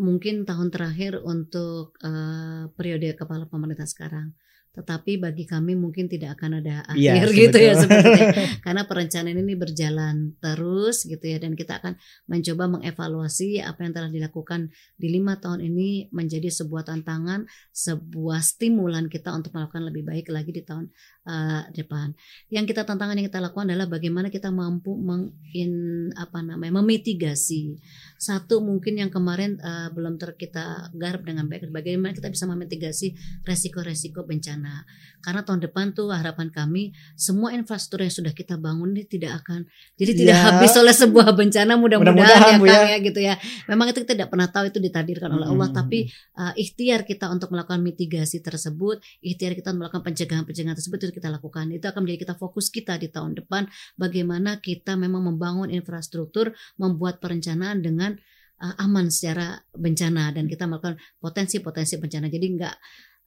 mungkin 0.00 0.48
tahun 0.48 0.72
terakhir 0.72 1.20
untuk 1.20 1.92
uh, 2.00 2.72
periode 2.72 3.12
kepala 3.12 3.44
pemerintah 3.44 3.84
sekarang. 3.84 4.32
Tetapi 4.70 5.18
bagi 5.18 5.50
kami 5.50 5.74
mungkin 5.74 6.06
tidak 6.06 6.38
akan 6.38 6.62
ada 6.62 6.86
iya, 6.94 7.18
akhir 7.18 7.34
ya, 7.34 7.38
gitu 7.42 7.58
ya 7.58 7.72
sebenarnya. 7.74 8.26
Karena 8.64 8.82
perencanaan 8.86 9.42
ini 9.42 9.54
berjalan 9.58 10.38
terus 10.38 11.10
gitu 11.10 11.26
ya. 11.26 11.42
Dan 11.42 11.58
kita 11.58 11.82
akan 11.82 11.98
mencoba 12.30 12.78
mengevaluasi 12.78 13.58
apa 13.58 13.82
yang 13.82 13.92
telah 13.98 14.10
dilakukan 14.14 14.70
di 14.94 15.10
lima 15.10 15.42
tahun 15.42 15.66
ini 15.66 16.14
menjadi 16.14 16.46
sebuah 16.54 16.86
tantangan 16.86 17.50
sebuah 17.74 18.46
stimulan 18.46 19.10
kita 19.10 19.34
untuk 19.34 19.58
melakukan 19.58 19.90
lebih 19.90 20.06
baik 20.06 20.30
lagi 20.30 20.54
di 20.54 20.62
tahun 20.62 20.86
uh, 21.26 21.66
depan. 21.74 22.14
Yang 22.46 22.70
kita 22.70 22.86
tantangan 22.86 23.18
yang 23.18 23.26
kita 23.26 23.42
lakukan 23.42 23.74
adalah 23.74 23.90
bagaimana 23.90 24.30
kita 24.30 24.54
mampu 24.54 24.94
mengin 24.94 25.72
apa 26.14 26.46
namanya 26.46 26.78
memitigasi. 26.78 27.74
Satu 28.22 28.62
mungkin 28.62 29.02
yang 29.02 29.10
kemarin 29.10 29.58
uh, 29.58 29.89
belum 29.90 30.16
ter 30.16 30.34
kita 30.38 30.94
garap 30.96 31.26
dengan 31.26 31.50
baik 31.50 31.68
bagaimana 31.68 32.14
kita 32.16 32.30
bisa 32.30 32.46
memitigasi 32.46 33.14
resiko-resiko 33.44 34.24
bencana. 34.24 34.86
Karena 35.20 35.44
tahun 35.44 35.60
depan 35.68 35.92
tuh 35.92 36.08
harapan 36.14 36.48
kami 36.48 36.96
semua 37.12 37.52
infrastruktur 37.52 38.06
yang 38.06 38.14
sudah 38.14 38.32
kita 38.32 38.56
bangun 38.56 38.96
ini 38.96 39.04
tidak 39.04 39.44
akan 39.44 39.68
jadi 40.00 40.12
tidak 40.16 40.36
ya. 40.36 40.44
habis 40.48 40.72
oleh 40.80 40.94
sebuah 40.96 41.28
bencana 41.36 41.76
mudah-mudahan 41.76 42.56
mudah 42.56 42.88
ya, 42.88 42.88
ya. 42.88 42.90
ya 42.96 42.98
gitu 43.04 43.20
ya. 43.20 43.34
Memang 43.68 43.92
itu 43.92 44.00
kita 44.06 44.16
tidak 44.16 44.30
pernah 44.32 44.48
tahu 44.48 44.72
itu 44.72 44.78
ditakdirkan 44.80 45.28
oleh 45.28 45.46
Allah 45.50 45.68
hmm. 45.68 45.76
tapi 45.76 46.08
uh, 46.40 46.56
ikhtiar 46.56 47.04
kita 47.04 47.28
untuk 47.28 47.52
melakukan 47.52 47.84
mitigasi 47.84 48.40
tersebut, 48.40 49.04
ikhtiar 49.20 49.52
kita 49.52 49.76
untuk 49.76 49.90
melakukan 49.90 50.04
pencegahan-pencegahan 50.08 50.76
tersebut 50.78 50.98
itu 51.04 51.12
kita 51.20 51.28
lakukan. 51.28 51.68
Itu 51.74 51.86
akan 51.92 52.00
menjadi 52.06 52.30
kita 52.30 52.34
fokus 52.40 52.72
kita 52.72 52.96
di 52.96 53.12
tahun 53.12 53.36
depan 53.36 53.68
bagaimana 54.00 54.62
kita 54.62 54.96
memang 54.96 55.28
membangun 55.28 55.68
infrastruktur, 55.68 56.56
membuat 56.80 57.20
perencanaan 57.20 57.84
dengan 57.84 58.16
uh, 58.60 58.74
aman 58.84 59.08
secara 59.08 59.58
bencana 59.72 60.30
dan 60.36 60.46
kita 60.46 60.68
melakukan 60.68 61.00
potensi-potensi 61.18 61.96
bencana. 61.96 62.28
Jadi 62.28 62.46
enggak 62.46 62.76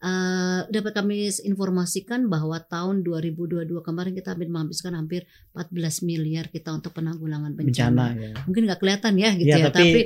Uh, 0.04 0.68
dapat 0.68 1.00
kami 1.00 1.32
informasikan 1.48 2.28
bahwa 2.28 2.60
tahun 2.60 3.08
2022 3.08 3.72
kemarin 3.80 4.12
kita 4.12 4.36
menghabiskan 4.36 5.00
hampir 5.00 5.24
14 5.56 6.04
miliar 6.04 6.52
kita 6.52 6.76
untuk 6.76 6.92
penanggulangan 6.92 7.56
bencana. 7.56 8.12
bencana 8.12 8.20
ya. 8.20 8.32
Mungkin 8.44 8.62
nggak 8.68 8.80
kelihatan 8.84 9.14
ya 9.16 9.32
gitu 9.40 9.56
ya, 9.56 9.64
ya 9.64 9.72
tapi, 9.72 9.80
tapi 9.80 10.02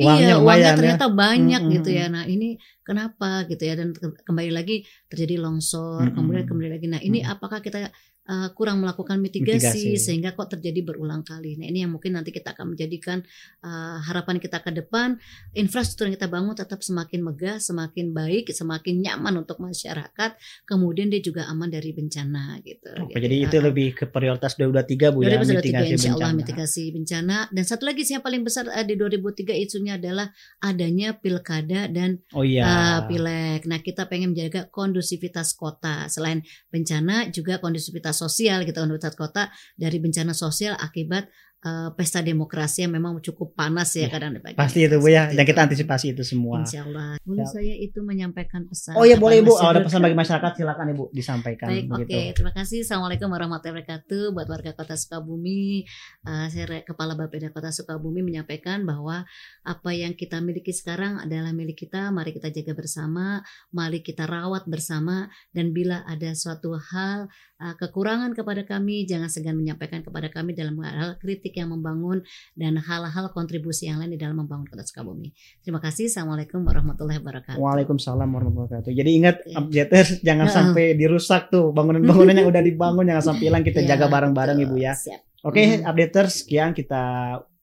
uangnya, 0.00 0.24
iya 0.32 0.34
uangnya 0.40 0.72
ya. 0.72 0.78
ternyata 0.80 1.04
ya. 1.04 1.12
banyak 1.12 1.60
hmm, 1.60 1.72
gitu 1.76 1.90
ya. 1.92 2.06
Nah 2.08 2.24
ini 2.24 2.48
kenapa 2.80 3.44
gitu 3.44 3.62
ya 3.68 3.74
dan 3.76 3.92
kembali 4.24 4.48
lagi 4.48 4.76
terjadi 5.12 5.36
longsor, 5.36 6.08
hmm, 6.08 6.16
kemudian 6.16 6.48
kembali 6.48 6.70
lagi. 6.80 6.86
Nah 6.88 7.00
ini 7.04 7.20
hmm. 7.20 7.32
apakah 7.36 7.60
kita 7.60 7.92
uh, 8.28 8.48
kurang 8.56 8.80
melakukan 8.80 9.20
mitigasi, 9.20 9.60
mitigasi 9.60 10.00
sehingga 10.00 10.32
kok 10.32 10.56
terjadi 10.56 10.80
berulang 10.84 11.22
kali. 11.24 11.60
Nah 11.60 11.68
ini 11.68 11.84
yang 11.84 11.92
mungkin 11.92 12.16
nanti 12.16 12.32
kita 12.32 12.56
akan 12.56 12.76
menjadikan 12.76 13.20
uh, 13.64 14.00
harapan 14.04 14.40
kita 14.40 14.60
ke 14.64 14.70
depan 14.72 15.16
infrastruktur 15.52 16.08
yang 16.08 16.16
kita 16.16 16.28
bangun 16.28 16.56
tetap 16.56 16.80
semakin 16.80 17.20
megah, 17.24 17.56
semakin 17.60 18.16
baik, 18.16 18.50
semakin 18.52 18.94
nyaman 19.04 19.44
untuk 19.44 19.60
masyarakat. 19.60 20.36
Kemudian 20.64 21.12
dia 21.12 21.20
juga 21.20 21.46
aman 21.48 21.68
dari 21.68 21.92
bencana 21.92 22.60
gitu. 22.64 22.90
Oke, 23.04 23.16
gitu. 23.16 23.22
jadi 23.28 23.36
itu 23.48 23.56
lebih 23.60 23.88
ke 23.92 24.04
prioritas 24.08 24.56
2023 24.56 25.14
Bu 25.14 25.20
ya 25.24 25.40
mitigasi 25.40 25.92
insya 25.96 26.10
Allah 26.16 26.32
bencana. 26.32 26.40
mitigasi 26.40 26.82
bencana. 26.92 27.36
Dan 27.52 27.64
satu 27.64 27.84
lagi 27.84 28.02
yang 28.04 28.24
paling 28.24 28.42
besar 28.44 28.68
uh, 28.68 28.84
di 28.84 28.94
2003 28.96 29.52
isunya 29.64 29.96
adalah 30.00 30.30
adanya 30.62 31.16
pilkada 31.16 31.86
dan 31.90 32.20
oh, 32.32 32.44
iya. 32.44 32.64
uh, 32.64 33.00
pileg. 33.08 33.66
Nah 33.68 33.80
kita 33.80 34.08
pengen 34.08 34.32
menjaga 34.32 34.68
kondusivitas 34.72 35.52
kota 35.56 36.06
selain 36.08 36.40
bencana 36.70 37.28
juga 37.30 37.58
kondusivitas 37.58 38.13
sosial 38.14 38.62
gitu 38.62 38.78
Universitas 38.80 39.18
Kota 39.18 39.50
dari 39.74 39.98
bencana 39.98 40.30
sosial 40.30 40.78
akibat 40.78 41.26
uh, 41.64 41.88
pesta 41.96 42.20
demokrasi 42.20 42.84
yang 42.84 42.92
memang 42.94 43.18
cukup 43.24 43.56
panas 43.56 43.96
ya, 43.96 44.06
ya 44.06 44.08
kadang 44.12 44.36
pasti 44.54 44.84
itu 44.84 45.00
bu 45.00 45.08
ya 45.08 45.32
dan 45.32 45.44
kita 45.48 45.64
antisipasi 45.64 46.12
itu 46.12 46.22
semua. 46.22 46.60
Insya 46.60 46.84
Allah 46.84 47.16
boleh 47.24 47.46
ya. 47.48 47.50
saya 47.50 47.74
itu 47.80 48.04
menyampaikan 48.04 48.68
pesan 48.68 48.94
oh 48.94 49.08
ya 49.08 49.16
boleh 49.16 49.40
ibu 49.40 49.56
oh, 49.56 49.64
ada 49.64 49.80
pesan 49.80 50.04
bagi 50.04 50.16
masyarakat 50.16 50.52
silakan 50.60 50.86
ibu 50.92 51.04
disampaikan 51.10 51.68
baik 51.72 51.88
oke. 51.88 52.04
okay. 52.04 52.26
terima 52.36 52.52
kasih. 52.52 52.84
Assalamualaikum 52.84 53.28
warahmatullahi 53.32 53.82
wabarakatuh. 53.82 54.24
Buat 54.36 54.48
warga 54.52 54.70
kota 54.76 54.94
Sukabumi 54.94 55.88
uh, 56.28 56.46
saya 56.52 56.84
kepala 56.84 57.16
Bapeda 57.16 57.48
Kota 57.48 57.72
Sukabumi 57.72 58.20
menyampaikan 58.20 58.84
bahwa 58.84 59.24
apa 59.64 59.90
yang 59.96 60.12
kita 60.12 60.44
miliki 60.44 60.76
sekarang 60.76 61.24
adalah 61.24 61.56
milik 61.56 61.88
kita. 61.88 62.12
Mari 62.12 62.36
kita 62.36 62.52
jaga 62.52 62.76
bersama 62.76 63.40
mari 63.72 64.04
kita 64.04 64.28
rawat 64.28 64.68
bersama 64.68 65.32
dan 65.56 65.72
bila 65.72 66.04
ada 66.04 66.36
suatu 66.36 66.76
hal 66.76 67.30
uh, 67.62 67.74
kekurangan 67.78 68.36
kepada 68.36 68.66
kami 68.66 69.08
jangan 69.08 69.30
segan 69.32 69.56
menyampaikan 69.56 70.04
kepada 70.04 70.28
kami 70.28 70.52
dalam 70.52 70.76
hal 70.82 71.16
kritik 71.18 71.53
politik 71.54 71.62
yang 71.62 71.70
membangun 71.70 72.18
dan 72.58 72.74
hal-hal 72.82 73.30
kontribusi 73.30 73.86
yang 73.86 74.02
lain 74.02 74.10
di 74.10 74.18
dalam 74.18 74.42
membangun 74.42 74.66
kota 74.66 74.82
Sukabumi. 74.82 75.30
Terima 75.62 75.78
kasih. 75.78 76.10
Assalamualaikum 76.10 76.66
warahmatullahi 76.66 77.22
wabarakatuh. 77.22 77.62
Waalaikumsalam 77.62 78.26
warahmatullahi 78.26 78.68
wabarakatuh. 78.74 78.90
Jadi 78.90 79.10
ingat 79.14 79.36
okay. 79.46 79.54
updaters 79.54 80.08
jangan 80.26 80.50
sampai 80.50 80.98
dirusak 80.98 81.54
tuh 81.54 81.70
bangunan-bangunan 81.70 82.34
yang 82.34 82.50
udah 82.50 82.62
dibangun 82.66 83.06
jangan 83.06 83.24
sampai 83.30 83.44
hilang 83.46 83.62
kita 83.62 83.80
ya, 83.86 83.94
jaga 83.94 84.10
bareng-bareng 84.10 84.58
Ibu 84.66 84.76
ya. 84.82 84.98
Oke, 85.44 85.62
okay, 85.62 85.66
hmm. 85.78 85.86
updaters 85.86 86.42
sekian 86.42 86.74
kita 86.74 87.02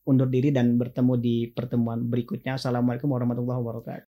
undur 0.08 0.30
diri 0.32 0.50
dan 0.56 0.80
bertemu 0.80 1.14
di 1.20 1.36
pertemuan 1.52 2.00
berikutnya. 2.08 2.56
Assalamualaikum 2.56 3.12
warahmatullahi 3.12 3.60
wabarakatuh. 3.60 4.00